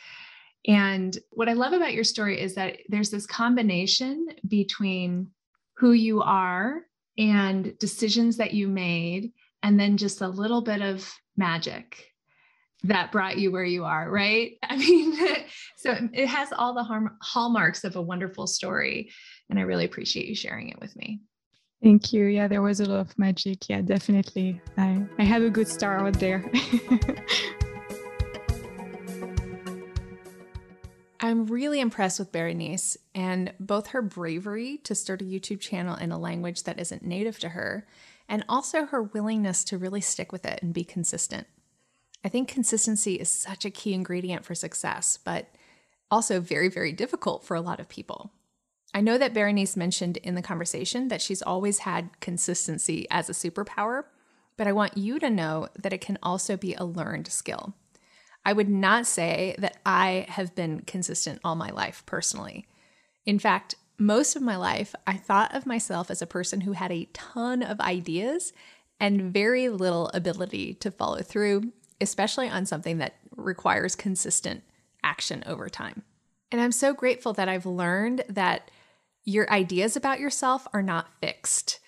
And 0.65 1.17
what 1.31 1.49
I 1.49 1.53
love 1.53 1.73
about 1.73 1.93
your 1.93 2.05
story 2.05 2.39
is 2.39 2.55
that 2.55 2.77
there's 2.87 3.11
this 3.11 3.25
combination 3.25 4.27
between 4.47 5.31
who 5.75 5.91
you 5.91 6.21
are 6.21 6.83
and 7.17 7.77
decisions 7.79 8.37
that 8.37 8.53
you 8.53 8.69
made, 8.69 9.33
and 9.63 9.79
then 9.79 9.97
just 9.97 10.21
a 10.21 10.27
little 10.27 10.61
bit 10.61 10.81
of 10.81 11.11
magic 11.37 12.11
that 12.83 13.13
brought 13.13 13.37
you 13.37 13.49
where 13.49 13.63
you 13.63 13.85
are, 13.85 14.11
right? 14.11 14.57
I 14.63 14.75
mean, 14.75 15.17
so 15.77 15.95
it 16.11 16.27
has 16.27 16.49
all 16.51 16.73
the 16.73 17.09
hallmarks 17.21 17.85
of 17.85 17.95
a 17.95 18.01
wonderful 18.01 18.45
story. 18.45 19.09
And 19.49 19.57
I 19.57 19.61
really 19.63 19.85
appreciate 19.85 20.27
you 20.27 20.35
sharing 20.35 20.69
it 20.69 20.79
with 20.79 20.95
me. 20.97 21.21
Thank 21.81 22.13
you. 22.13 22.25
Yeah, 22.25 22.47
there 22.47 22.61
was 22.61 22.79
a 22.81 22.85
lot 22.85 22.99
of 22.99 23.17
magic. 23.17 23.69
Yeah, 23.69 23.81
definitely. 23.81 24.61
I, 24.77 25.03
I 25.17 25.23
have 25.23 25.43
a 25.43 25.49
good 25.49 25.67
start 25.67 26.01
out 26.01 26.19
there. 26.19 26.49
I'm 31.19 31.45
really 31.45 31.79
impressed 31.79 32.19
with 32.19 32.33
Berenice 32.33 32.97
and 33.15 33.53
both 33.57 33.87
her 33.87 34.01
bravery 34.01 34.79
to 34.83 34.93
start 34.93 35.21
a 35.21 35.25
YouTube 35.25 35.61
channel 35.61 35.95
in 35.95 36.11
a 36.11 36.19
language 36.19 36.63
that 36.63 36.79
isn't 36.79 37.01
native 37.03 37.39
to 37.39 37.49
her, 37.49 37.87
and 38.33 38.43
also 38.49 38.87
her 38.87 39.03
willingness 39.03 39.63
to 39.63 39.77
really 39.77 40.01
stick 40.01 40.31
with 40.31 40.43
it 40.43 40.57
and 40.63 40.73
be 40.73 40.83
consistent. 40.83 41.45
I 42.25 42.29
think 42.29 42.47
consistency 42.47 43.13
is 43.13 43.31
such 43.31 43.63
a 43.63 43.69
key 43.69 43.93
ingredient 43.93 44.43
for 44.43 44.55
success, 44.55 45.19
but 45.23 45.49
also 46.09 46.39
very, 46.39 46.67
very 46.67 46.93
difficult 46.93 47.45
for 47.45 47.53
a 47.53 47.61
lot 47.61 47.79
of 47.79 47.87
people. 47.87 48.31
I 48.91 49.01
know 49.01 49.19
that 49.19 49.35
Berenice 49.35 49.77
mentioned 49.77 50.17
in 50.17 50.33
the 50.33 50.41
conversation 50.41 51.09
that 51.09 51.21
she's 51.21 51.43
always 51.43 51.79
had 51.79 52.19
consistency 52.21 53.05
as 53.11 53.29
a 53.29 53.33
superpower, 53.33 54.05
but 54.57 54.65
I 54.65 54.71
want 54.71 54.97
you 54.97 55.19
to 55.19 55.29
know 55.29 55.67
that 55.77 55.93
it 55.93 56.01
can 56.01 56.17
also 56.23 56.57
be 56.57 56.73
a 56.73 56.85
learned 56.85 57.27
skill. 57.27 57.75
I 58.43 58.53
would 58.53 58.69
not 58.69 59.05
say 59.05 59.55
that 59.59 59.77
I 59.85 60.25
have 60.27 60.55
been 60.55 60.79
consistent 60.87 61.39
all 61.43 61.53
my 61.53 61.69
life 61.69 62.01
personally. 62.07 62.65
In 63.27 63.37
fact, 63.37 63.75
most 64.05 64.35
of 64.35 64.41
my 64.41 64.55
life, 64.55 64.93
I 65.07 65.15
thought 65.17 65.55
of 65.55 65.65
myself 65.65 66.11
as 66.11 66.21
a 66.21 66.27
person 66.27 66.61
who 66.61 66.73
had 66.73 66.91
a 66.91 67.07
ton 67.13 67.63
of 67.63 67.79
ideas 67.79 68.53
and 68.99 69.33
very 69.33 69.69
little 69.69 70.09
ability 70.13 70.75
to 70.75 70.91
follow 70.91 71.21
through, 71.21 71.71
especially 72.01 72.49
on 72.49 72.65
something 72.65 72.97
that 72.97 73.15
requires 73.35 73.95
consistent 73.95 74.63
action 75.03 75.43
over 75.45 75.69
time. 75.69 76.03
And 76.51 76.61
I'm 76.61 76.71
so 76.71 76.93
grateful 76.93 77.33
that 77.33 77.49
I've 77.49 77.65
learned 77.65 78.23
that 78.29 78.69
your 79.23 79.49
ideas 79.49 79.95
about 79.95 80.19
yourself 80.19 80.67
are 80.73 80.83
not 80.83 81.07
fixed. 81.21 81.79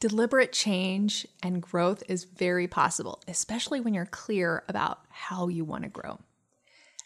Deliberate 0.00 0.52
change 0.52 1.26
and 1.42 1.62
growth 1.62 2.02
is 2.08 2.24
very 2.24 2.68
possible, 2.68 3.22
especially 3.26 3.80
when 3.80 3.94
you're 3.94 4.06
clear 4.06 4.64
about 4.68 5.00
how 5.08 5.48
you 5.48 5.64
want 5.64 5.84
to 5.84 5.88
grow. 5.88 6.18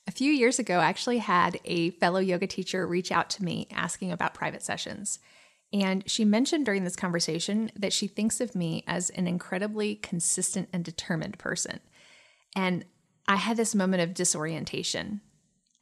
A 0.07 0.13
few 0.13 0.33
years 0.33 0.59
ago, 0.59 0.79
I 0.79 0.87
actually 0.87 1.19
had 1.19 1.59
a 1.65 1.91
fellow 1.91 2.21
yoga 2.21 2.47
teacher 2.47 2.87
reach 2.87 3.11
out 3.11 3.29
to 3.31 3.45
me 3.45 3.67
asking 3.73 4.13
about 4.13 4.35
private 4.35 4.63
sessions. 4.63 5.19
And 5.73 6.09
she 6.09 6.25
mentioned 6.25 6.65
during 6.65 6.85
this 6.85 6.95
conversation 6.95 7.73
that 7.77 7.93
she 7.93 8.07
thinks 8.07 8.41
of 8.41 8.55
me 8.55 8.85
as 8.87 9.11
an 9.11 9.27
incredibly 9.27 9.97
consistent 9.97 10.69
and 10.73 10.85
determined 10.85 11.39
person. 11.39 11.81
And 12.55 12.85
I 13.27 13.37
had 13.37 13.57
this 13.57 13.75
moment 13.75 14.03
of 14.03 14.15
disorientation. 14.15 15.21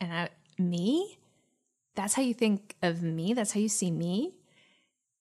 And 0.00 0.12
I, 0.12 0.28
me? 0.58 1.18
That's 1.94 2.14
how 2.14 2.22
you 2.22 2.34
think 2.34 2.76
of 2.82 3.02
me? 3.02 3.34
That's 3.34 3.52
how 3.52 3.60
you 3.60 3.68
see 3.68 3.90
me? 3.90 4.34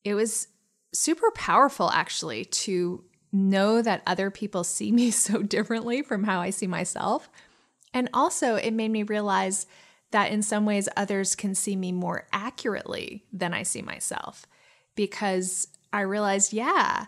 It 0.04 0.16
was 0.16 0.48
super 0.94 1.32
powerful 1.32 1.90
actually 1.92 2.46
to 2.46 3.04
know 3.32 3.82
that 3.82 4.04
other 4.08 4.32
people 4.32 4.64
see 4.64 4.92
me 4.92 5.12
so 5.12 5.42
differently 5.42 6.02
from 6.02 6.24
how 6.24 6.40
I 6.40 6.52
see 6.52 6.68
myself. 6.68 7.30
And 7.94 8.10
also, 8.14 8.56
it 8.56 8.72
made 8.72 8.92
me 8.92 9.04
realize 9.04 9.68
that 10.12 10.32
in 10.32 10.42
some 10.42 10.66
ways 10.66 10.90
others 10.96 11.36
can 11.36 11.56
see 11.56 11.76
me 11.76 11.92
more 11.92 12.28
accurately 12.32 13.26
than 13.32 13.54
I 13.54 13.64
see 13.64 13.82
myself 13.82 14.46
because 14.96 15.68
I 15.92 16.02
realized, 16.02 16.54
yeah, 16.54 17.08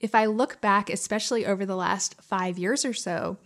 if 0.00 0.14
I 0.14 0.26
look 0.26 0.60
back, 0.60 0.90
especially 0.90 1.46
over 1.46 1.64
the 1.64 1.76
last 1.76 2.20
five 2.22 2.58
years 2.58 2.84
or 2.84 2.92
so, 2.92 3.38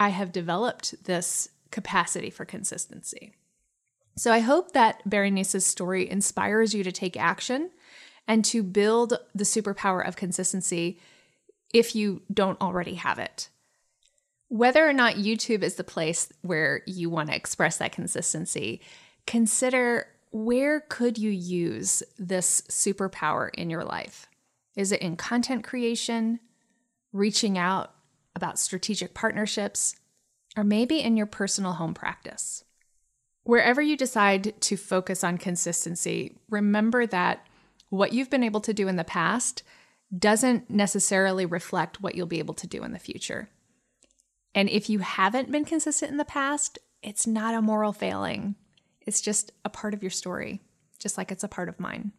I 0.00 0.08
have 0.08 0.32
developed 0.32 1.04
this 1.04 1.48
capacity 1.70 2.30
for 2.30 2.44
consistency. 2.44 3.32
So 4.16 4.32
I 4.32 4.40
hope 4.40 4.72
that 4.72 5.08
Berenice's 5.08 5.66
story 5.66 6.08
inspires 6.08 6.74
you 6.74 6.84
to 6.84 6.92
take 6.92 7.16
action 7.16 7.70
and 8.28 8.44
to 8.46 8.62
build 8.62 9.14
the 9.34 9.44
superpower 9.44 10.06
of 10.06 10.16
consistency 10.16 11.00
if 11.72 11.96
you 11.96 12.22
don't 12.32 12.60
already 12.60 12.94
have 12.94 13.18
it. 13.18 13.48
Whether 14.52 14.86
or 14.86 14.92
not 14.92 15.14
YouTube 15.14 15.62
is 15.62 15.76
the 15.76 15.82
place 15.82 16.30
where 16.42 16.82
you 16.84 17.08
want 17.08 17.30
to 17.30 17.34
express 17.34 17.78
that 17.78 17.92
consistency, 17.92 18.82
consider 19.26 20.08
where 20.30 20.80
could 20.80 21.16
you 21.16 21.30
use 21.30 22.02
this 22.18 22.60
superpower 22.68 23.48
in 23.54 23.70
your 23.70 23.82
life? 23.82 24.26
Is 24.76 24.92
it 24.92 25.00
in 25.00 25.16
content 25.16 25.64
creation, 25.64 26.38
reaching 27.14 27.56
out 27.56 27.94
about 28.36 28.58
strategic 28.58 29.14
partnerships, 29.14 29.96
or 30.54 30.64
maybe 30.64 31.00
in 31.00 31.16
your 31.16 31.24
personal 31.24 31.72
home 31.72 31.94
practice? 31.94 32.62
Wherever 33.44 33.80
you 33.80 33.96
decide 33.96 34.60
to 34.60 34.76
focus 34.76 35.24
on 35.24 35.38
consistency, 35.38 36.36
remember 36.50 37.06
that 37.06 37.46
what 37.88 38.12
you've 38.12 38.28
been 38.28 38.44
able 38.44 38.60
to 38.60 38.74
do 38.74 38.86
in 38.86 38.96
the 38.96 39.02
past 39.02 39.62
doesn't 40.14 40.68
necessarily 40.68 41.46
reflect 41.46 42.02
what 42.02 42.14
you'll 42.14 42.26
be 42.26 42.38
able 42.38 42.52
to 42.52 42.66
do 42.66 42.84
in 42.84 42.92
the 42.92 42.98
future. 42.98 43.48
And 44.54 44.68
if 44.68 44.90
you 44.90 44.98
haven't 44.98 45.50
been 45.50 45.64
consistent 45.64 46.10
in 46.10 46.18
the 46.18 46.24
past, 46.24 46.78
it's 47.02 47.26
not 47.26 47.54
a 47.54 47.62
moral 47.62 47.92
failing. 47.92 48.54
It's 49.00 49.20
just 49.20 49.52
a 49.64 49.70
part 49.70 49.94
of 49.94 50.02
your 50.02 50.10
story, 50.10 50.60
just 50.98 51.18
like 51.18 51.32
it's 51.32 51.44
a 51.44 51.48
part 51.48 51.68
of 51.68 51.80
mine. 51.80 52.12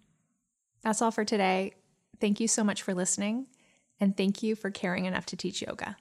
That's 0.81 1.01
all 1.01 1.11
for 1.11 1.23
today. 1.23 1.73
Thank 2.19 2.39
you 2.39 2.47
so 2.47 2.63
much 2.63 2.81
for 2.81 2.93
listening, 2.93 3.47
and 3.99 4.15
thank 4.15 4.43
you 4.43 4.55
for 4.55 4.71
caring 4.71 5.05
enough 5.05 5.25
to 5.27 5.37
teach 5.37 5.61
yoga. 5.61 5.97